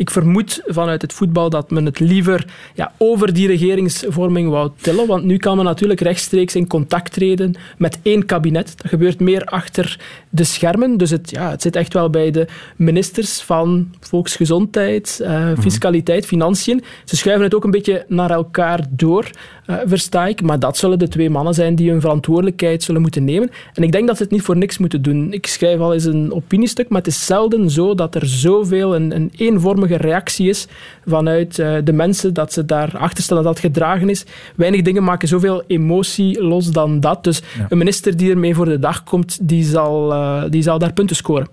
[0.00, 5.06] Ik vermoed vanuit het voetbal dat men het liever ja, over die regeringsvorming wou tillen.
[5.06, 8.74] Want nu kan men natuurlijk rechtstreeks in contact treden met één kabinet.
[8.76, 10.96] Dat gebeurt meer achter de schermen.
[10.96, 12.46] Dus het, ja, het zit echt wel bij de
[12.76, 16.84] ministers van volksgezondheid, uh, fiscaliteit, financiën.
[17.04, 19.30] Ze schuiven het ook een beetje naar elkaar door,
[19.70, 20.42] uh, versta ik.
[20.42, 23.50] Maar dat zullen de twee mannen zijn die hun verantwoordelijkheid zullen moeten nemen.
[23.74, 25.32] En ik denk dat ze het niet voor niks moeten doen.
[25.32, 29.14] Ik schrijf al eens een opiniestuk, maar het is zelden zo dat er zoveel een,
[29.14, 30.66] een eenvormige reactie is
[31.06, 34.24] vanuit uh, de mensen, dat ze daarachter staan dat dat gedragen is.
[34.56, 37.24] Weinig dingen maken zoveel emotie los dan dat.
[37.24, 37.66] Dus ja.
[37.68, 41.16] een minister die ermee voor de dag komt, die zal, uh, die zal daar punten
[41.16, 41.48] scoren.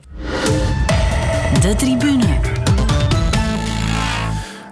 [1.62, 2.57] De tribune.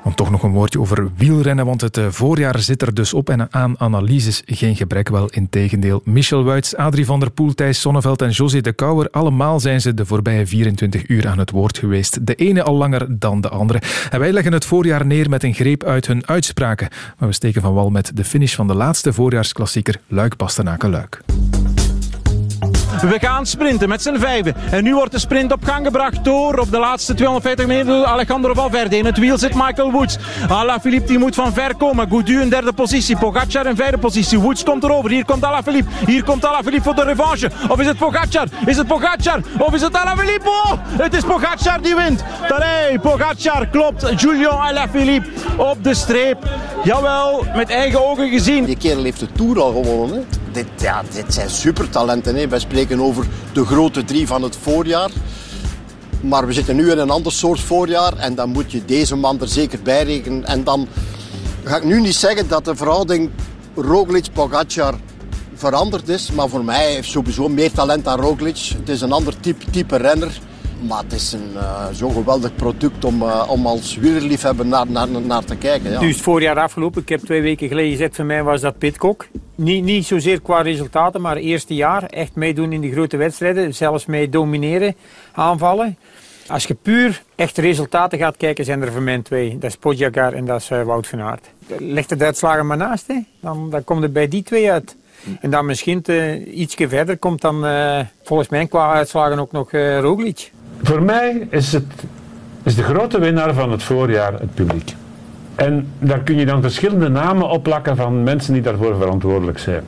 [0.06, 3.30] Want toch nog een woordje over wielrennen, want het eh, voorjaar zit er dus op
[3.30, 6.02] en aan analyses geen gebrek, wel in tegendeel.
[6.04, 9.94] Michel Wuits, Adrie van der Poel, Thijs Sonneveld en José de Kouwer, allemaal zijn ze
[9.94, 12.26] de voorbije 24 uur aan het woord geweest.
[12.26, 13.82] De ene al langer dan de andere.
[14.10, 16.90] En wij leggen het voorjaar neer met een greep uit hun uitspraken.
[17.18, 21.22] Maar we steken van wal met de finish van de laatste voorjaarsklassieker Luik-Bastenaken-Luik.
[23.02, 24.56] We gaan sprinten met z'n vijven.
[24.72, 28.54] En nu wordt de sprint op gang gebracht door op de laatste 250 meter Alejandro
[28.54, 28.98] Valverde.
[28.98, 30.18] In het wiel zit Michael Woods.
[30.50, 32.10] Alaphilippe die moet van ver komen.
[32.10, 33.18] Goudu in derde positie.
[33.18, 34.40] Pogacar in vijfde positie.
[34.40, 35.10] Woods komt erover.
[35.10, 35.90] Hier komt Alaphilippe.
[36.06, 37.50] Hier komt Alaphilippe voor de revanche.
[37.70, 38.48] Of is het Pogacar?
[38.66, 39.40] Is het Pogacar?
[39.58, 40.50] Of is het Alaphilippe?
[40.50, 42.24] Oh, het is Pogacar die wint.
[42.48, 44.22] Tadej, Pogacar klopt.
[44.22, 46.50] Julian Alaphilippe op de streep.
[46.84, 48.66] Jawel, met eigen ogen gezien.
[48.66, 50.16] Die kerel heeft de Tour al gewonnen.
[50.16, 50.45] Hè?
[50.56, 52.36] Dit, ja, dit zijn supertalenten.
[52.36, 52.48] Hè?
[52.48, 55.10] Wij spreken over de grote drie van het voorjaar.
[56.22, 58.18] Maar we zitten nu in een ander soort voorjaar.
[58.18, 60.46] En dan moet je deze man er zeker bij rekenen.
[60.46, 60.88] En dan
[61.64, 63.30] ga ik nu niet zeggen dat de verhouding
[63.76, 64.94] Roglic-Pogacar
[65.56, 66.32] veranderd is.
[66.32, 68.58] Maar voor mij heeft sowieso meer talent dan Roglic.
[68.78, 70.40] Het is een ander type, type renner.
[70.80, 75.08] Maar het is een uh, zo'n geweldig product om, uh, om als wielerliefhebber naar, naar,
[75.08, 75.92] naar te kijken.
[75.92, 76.14] Ja.
[76.14, 77.02] Voorjaar afgelopen.
[77.02, 79.28] Ik heb twee weken geleden gezegd, voor mij was dat Pitcock.
[79.56, 82.04] Niet, niet zozeer qua resultaten, maar eerste jaar.
[82.04, 83.74] Echt meedoen in de grote wedstrijden.
[83.74, 84.96] Zelfs mee domineren,
[85.32, 85.98] aanvallen.
[86.48, 89.58] Als je puur echt resultaten gaat kijken, zijn er voor mij twee.
[89.58, 91.50] Dat is Podjakar en dat is uh, Wout van Aert.
[91.78, 93.06] Leg de uitslagen maar naast.
[93.40, 94.96] Dan, dan komt het bij die twee uit.
[95.40, 97.66] En dan misschien uh, ietsje verder komt dan
[98.24, 100.52] volgens mij qua uitslagen ook nog uh, Roglic.
[100.82, 102.04] Voor mij is, het,
[102.64, 104.96] is de grote winnaar van het voorjaar het publiek.
[105.56, 109.84] En daar kun je dan verschillende namen opplakken van mensen die daarvoor verantwoordelijk zijn.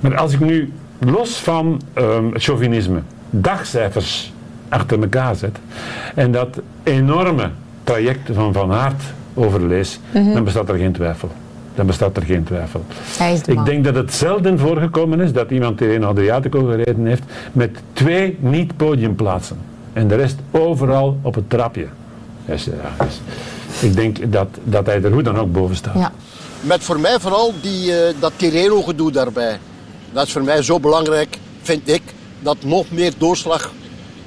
[0.00, 3.00] Maar als ik nu los van um, het chauvinisme
[3.30, 4.32] dagcijfers
[4.68, 5.58] achter elkaar zet
[6.14, 7.50] en dat enorme
[7.84, 9.02] traject van Van Aert
[9.34, 10.34] overlees, mm -hmm.
[10.34, 11.30] dan bestaat er geen twijfel.
[11.74, 12.84] Dan bestaat er geen twijfel.
[13.46, 17.70] Ik denk dat het zelden voorgekomen is dat iemand die in Adriatico gereden heeft met
[17.92, 19.56] twee niet-podiumplaatsen.
[19.98, 21.86] En de rest overal op het trapje.
[22.46, 23.20] Dus, ja, dus
[23.80, 25.94] ik denk dat, dat hij er hoe dan ook boven staat.
[25.94, 26.12] Ja.
[26.60, 29.58] Met voor mij vooral die, uh, dat Tirreno-gedoe daarbij.
[30.12, 32.02] Dat is voor mij zo belangrijk, vind ik,
[32.40, 33.72] dat nog meer doorslag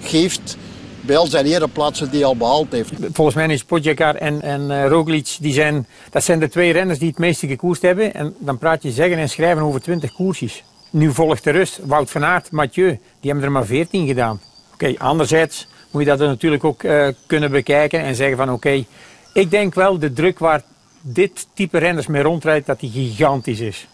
[0.02, 0.58] geeft
[1.02, 2.92] bij al zijn ereplaatsen die hij al behaald heeft.
[3.14, 7.00] Volgens mij is Podjakar en, en uh, Roglic, die zijn, dat zijn de twee renners
[7.00, 8.14] die het meeste gekoerst hebben.
[8.14, 10.64] En dan praat je zeggen en schrijven over 20 koersjes.
[10.90, 11.80] Nu volgt de rust.
[11.84, 14.40] Wout van Aert, Mathieu, die hebben er maar 14 gedaan.
[14.82, 18.86] Oké, anderzijds moet je dat natuurlijk ook uh, kunnen bekijken en zeggen van oké,
[19.34, 20.62] ik denk wel de druk waar
[21.02, 23.88] dit type renners mee rondrijdt, dat die gigantisch is.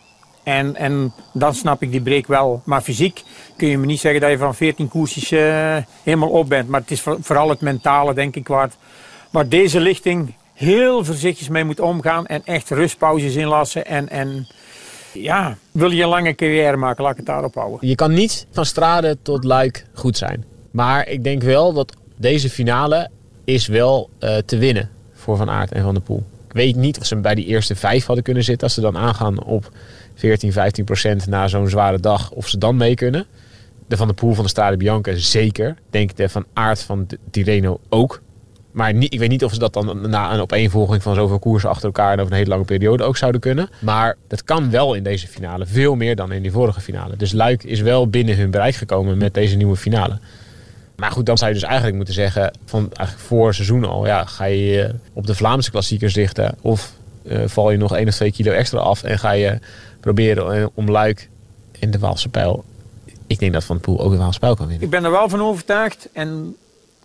[0.43, 2.61] En, en dan snap ik die break wel.
[2.65, 3.23] Maar fysiek
[3.57, 6.69] kun je me niet zeggen dat je van 14 koersjes uh, helemaal op bent.
[6.69, 8.69] Maar het is vooral het mentale, denk ik, waar,
[9.31, 12.25] waar deze lichting heel voorzichtig mee moet omgaan.
[12.25, 13.85] En echt rustpauzes inlassen.
[13.85, 14.47] En, en
[15.13, 17.87] ja, wil je een lange carrière maken, laat ik het daarop houden.
[17.87, 20.55] Je kan niet van Strade tot Luik goed zijn.
[20.77, 23.09] Maar ik denk wel dat deze finale
[23.43, 26.23] is wel uh, te winnen voor Van Aert en Van der Poel.
[26.47, 28.63] Ik weet niet of ze bij die eerste vijf hadden kunnen zitten.
[28.63, 29.71] Als ze dan aangaan op
[30.15, 32.31] 14, 15 procent na zo'n zware dag.
[32.31, 33.25] Of ze dan mee kunnen.
[33.87, 35.75] De Van der Poel van de Strade Bianca zeker.
[35.89, 38.21] Denk de Van Aert van Tirreno ook.
[38.71, 41.69] Maar niet, ik weet niet of ze dat dan na een opeenvolging van zoveel koersen
[41.69, 43.69] achter elkaar en over een hele lange periode ook zouden kunnen.
[43.81, 45.65] Maar dat kan wel in deze finale.
[45.65, 47.15] Veel meer dan in die vorige finale.
[47.15, 50.19] Dus Luik is wel binnen hun bereik gekomen met deze nieuwe finale.
[50.97, 54.25] Maar goed, dan zou je dus eigenlijk moeten zeggen, van eigenlijk voor seizoen al, ja,
[54.25, 56.93] ga je op de Vlaamse klassiekers richten of
[57.23, 59.59] uh, val je nog één of twee kilo extra af en ga je
[59.99, 61.29] proberen om Luik
[61.79, 62.63] in de Waalse pijl.
[63.27, 64.85] Ik denk dat Van Poel ook de Waalse pijl kan winnen.
[64.85, 66.55] Ik ben er wel van overtuigd en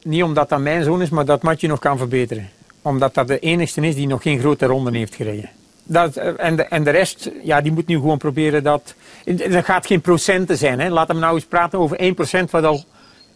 [0.02, 2.48] niet omdat dat mijn zoon is, maar dat Matje nog kan verbeteren.
[2.82, 5.50] Omdat dat de enigste is die nog geen grote ronden heeft gereden.
[5.84, 8.94] Dat, en, de, en de rest, ja, die moet nu gewoon proberen dat...
[9.24, 10.80] Dat gaat geen procenten zijn.
[10.80, 10.88] Hè.
[10.88, 12.14] Laten we nou eens praten over
[12.46, 12.84] 1% wat al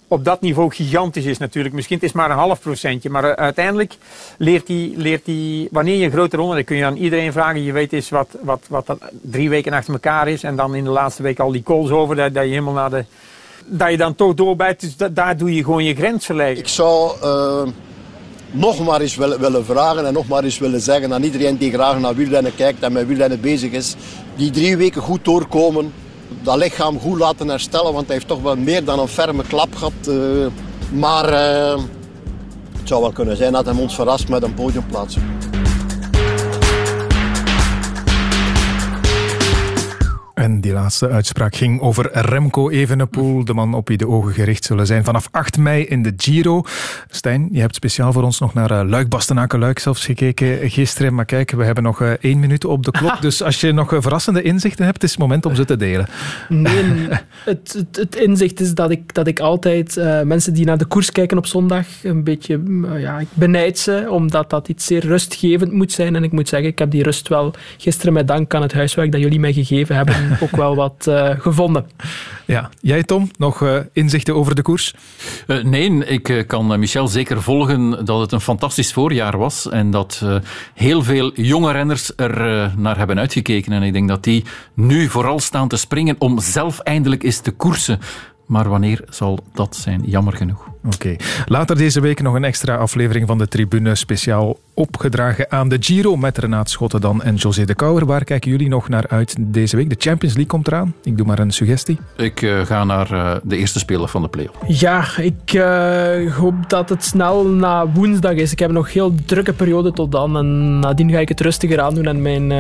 [0.09, 1.75] op dat niveau gigantisch is natuurlijk.
[1.75, 3.97] Misschien is het maar een half procentje, maar uh, uiteindelijk
[4.39, 5.23] leert hij, leert
[5.71, 8.29] wanneer je een grote ronde, dan kun je aan iedereen vragen, je weet eens wat,
[8.41, 11.53] wat, wat dat drie weken achter elkaar is en dan in de laatste week al
[11.53, 13.05] die calls over, dat, dat je helemaal naar de,
[13.67, 16.59] dat je dan toch doorbijt, dus daar doe je gewoon je grens verleggen.
[16.59, 17.73] Ik zou uh,
[18.51, 21.73] nog maar eens willen, willen vragen en nog maar eens willen zeggen aan iedereen die
[21.73, 23.95] graag naar wielrennen kijkt en met wielrennen bezig is,
[24.37, 25.93] die drie weken goed doorkomen,
[26.43, 29.75] dat lichaam goed laten herstellen, want hij heeft toch wel meer dan een ferme klap
[29.75, 29.93] gehad.
[30.09, 30.47] Uh,
[30.93, 31.83] maar uh,
[32.79, 35.17] het zou wel kunnen zijn dat hij ons verrast met een podiumplaats.
[40.47, 44.65] En Die laatste uitspraak ging over Remco Evenepoel, de man op wie de ogen gericht
[44.65, 46.63] zullen zijn vanaf 8 mei in de Giro.
[47.11, 51.15] Stijn, je hebt speciaal voor ons nog naar uh, Luik, Bastenaken, Luik zelfs gekeken gisteren.
[51.15, 53.21] Maar kijk, we hebben nog uh, één minuut op de klok.
[53.27, 56.09] Dus als je nog uh, verrassende inzichten hebt, is het moment om ze te delen.
[56.49, 57.09] Nee,
[57.45, 61.13] het, het, het inzicht is dat ik, dat ik altijd mensen die naar de koers
[61.13, 62.61] kijken op zondag een beetje
[62.97, 66.17] ja, ik benijd ze, omdat dat iets zeer rustgevend moet zijn.
[66.17, 69.13] En ik moet zeggen, ik heb die rust wel gisteren met dank aan het huiswerk
[69.13, 71.87] dat jullie mij gegeven hebben ook wel wat uh, gevonden.
[72.45, 74.95] Ja, jij Tom, nog uh, inzichten over de koers?
[75.47, 80.23] Uh, nee, ik kan Michel zeker volgen dat het een fantastisch voorjaar was en dat
[80.75, 83.73] heel veel jonge renners er naar hebben uitgekeken.
[83.73, 87.51] En ik denk dat die nu vooral staan te springen om zelf eindelijk eens te
[87.51, 87.99] koersen.
[88.47, 90.03] Maar wanneer zal dat zijn?
[90.05, 90.69] Jammer genoeg.
[90.95, 91.17] Oké.
[91.47, 96.17] Later deze week nog een extra aflevering van de Tribune speciaal opgedragen aan de Giro
[96.17, 98.07] met Renaat Schotten dan en José de Kouwer.
[98.07, 99.89] Waar kijken jullie nog naar uit deze week?
[99.89, 100.95] De Champions League komt eraan.
[101.03, 101.99] Ik doe maar een suggestie.
[102.17, 104.57] Ik uh, ga naar uh, de eerste speler van de play-off.
[104.67, 108.53] Ja, ik uh, hoop dat het snel na woensdag is.
[108.53, 110.37] Ik heb nog een heel drukke periode tot dan.
[110.37, 112.53] En nadien ga ik het rustiger aandoen en mijn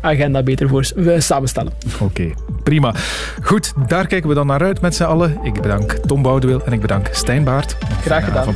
[0.00, 1.72] agenda beter voor samenstellen.
[1.94, 2.94] Oké, okay, prima.
[3.42, 5.38] Goed, daar kijken we dan naar uit met z'n allen.
[5.42, 7.44] Ik bedank Tom Boudewil en ik bedank Stijn
[8.02, 8.54] Graag gedaan.